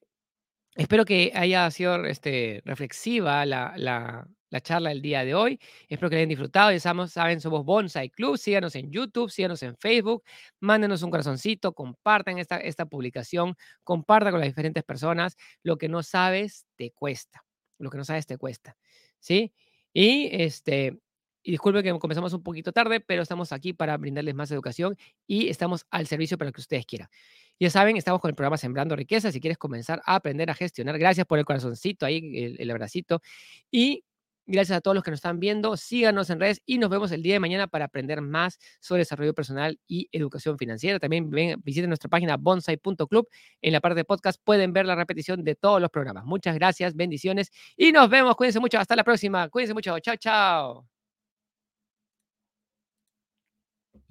espero 0.74 1.04
que 1.04 1.32
haya 1.34 1.70
sido 1.70 2.04
este, 2.04 2.62
reflexiva 2.64 3.46
la, 3.46 4.28
la 4.50 4.60
charla 4.60 4.90
del 4.90 5.02
día 5.02 5.24
de 5.24 5.34
hoy. 5.34 5.60
Espero 5.88 6.08
que 6.08 6.16
la 6.16 6.20
hayan 6.20 6.28
disfrutado. 6.28 6.72
Ya 6.72 6.80
saben, 6.80 7.40
somos 7.40 7.64
Bonsai 7.64 8.10
Club. 8.10 8.38
Síganos 8.38 8.74
en 8.76 8.90
YouTube, 8.90 9.30
síganos 9.30 9.62
en 9.62 9.76
Facebook. 9.76 10.22
Mándenos 10.60 11.02
un 11.02 11.10
corazoncito, 11.10 11.72
compartan 11.72 12.38
esta, 12.38 12.58
esta 12.58 12.86
publicación, 12.86 13.54
compartan 13.84 14.32
con 14.32 14.40
las 14.40 14.48
diferentes 14.48 14.84
personas. 14.84 15.36
Lo 15.62 15.78
que 15.78 15.88
no 15.88 16.02
sabes, 16.02 16.66
te 16.76 16.90
cuesta. 16.92 17.44
Lo 17.78 17.90
que 17.90 17.98
no 17.98 18.04
sabes, 18.04 18.26
te 18.26 18.38
cuesta. 18.38 18.76
¿Sí? 19.18 19.52
Y 19.92 20.28
este, 20.32 20.98
y 21.46 21.52
disculpen 21.52 21.84
que 21.84 21.96
comenzamos 22.00 22.32
un 22.32 22.42
poquito 22.42 22.72
tarde, 22.72 22.98
pero 22.98 23.22
estamos 23.22 23.52
aquí 23.52 23.72
para 23.72 23.96
brindarles 23.96 24.34
más 24.34 24.50
educación 24.50 24.96
y 25.28 25.48
estamos 25.48 25.86
al 25.90 26.08
servicio 26.08 26.36
para 26.36 26.48
lo 26.48 26.52
que 26.52 26.60
ustedes 26.60 26.84
quieran. 26.84 27.08
Ya 27.60 27.70
saben, 27.70 27.96
estamos 27.96 28.20
con 28.20 28.28
el 28.28 28.34
programa 28.34 28.56
Sembrando 28.56 28.96
Riqueza. 28.96 29.30
Si 29.30 29.40
quieres 29.40 29.56
comenzar 29.56 30.02
a 30.04 30.16
aprender 30.16 30.50
a 30.50 30.54
gestionar, 30.54 30.98
gracias 30.98 31.24
por 31.24 31.38
el 31.38 31.44
corazoncito 31.44 32.04
ahí, 32.04 32.18
el, 32.34 32.60
el 32.60 32.70
abracito. 32.70 33.22
Y 33.70 34.04
Gracias 34.46 34.78
a 34.78 34.80
todos 34.80 34.94
los 34.94 35.02
que 35.02 35.10
nos 35.10 35.18
están 35.18 35.40
viendo. 35.40 35.76
Síganos 35.76 36.30
en 36.30 36.38
redes 36.38 36.62
y 36.64 36.78
nos 36.78 36.88
vemos 36.88 37.10
el 37.10 37.22
día 37.22 37.34
de 37.34 37.40
mañana 37.40 37.66
para 37.66 37.86
aprender 37.86 38.20
más 38.20 38.58
sobre 38.80 39.00
desarrollo 39.00 39.34
personal 39.34 39.78
y 39.88 40.08
educación 40.12 40.56
financiera. 40.56 41.00
También 41.00 41.30
visiten 41.62 41.90
nuestra 41.90 42.08
página 42.08 42.36
bonsai.club. 42.36 43.28
En 43.60 43.72
la 43.72 43.80
parte 43.80 43.96
de 43.96 44.04
podcast 44.04 44.40
pueden 44.42 44.72
ver 44.72 44.86
la 44.86 44.94
repetición 44.94 45.42
de 45.42 45.56
todos 45.56 45.80
los 45.80 45.90
programas. 45.90 46.24
Muchas 46.24 46.54
gracias, 46.54 46.94
bendiciones 46.94 47.50
y 47.76 47.92
nos 47.92 48.08
vemos. 48.08 48.36
Cuídense 48.36 48.60
mucho. 48.60 48.78
Hasta 48.78 48.94
la 48.94 49.04
próxima. 49.04 49.48
Cuídense 49.48 49.74
mucho. 49.74 49.98
Chao, 49.98 50.16
chao. 50.16 50.95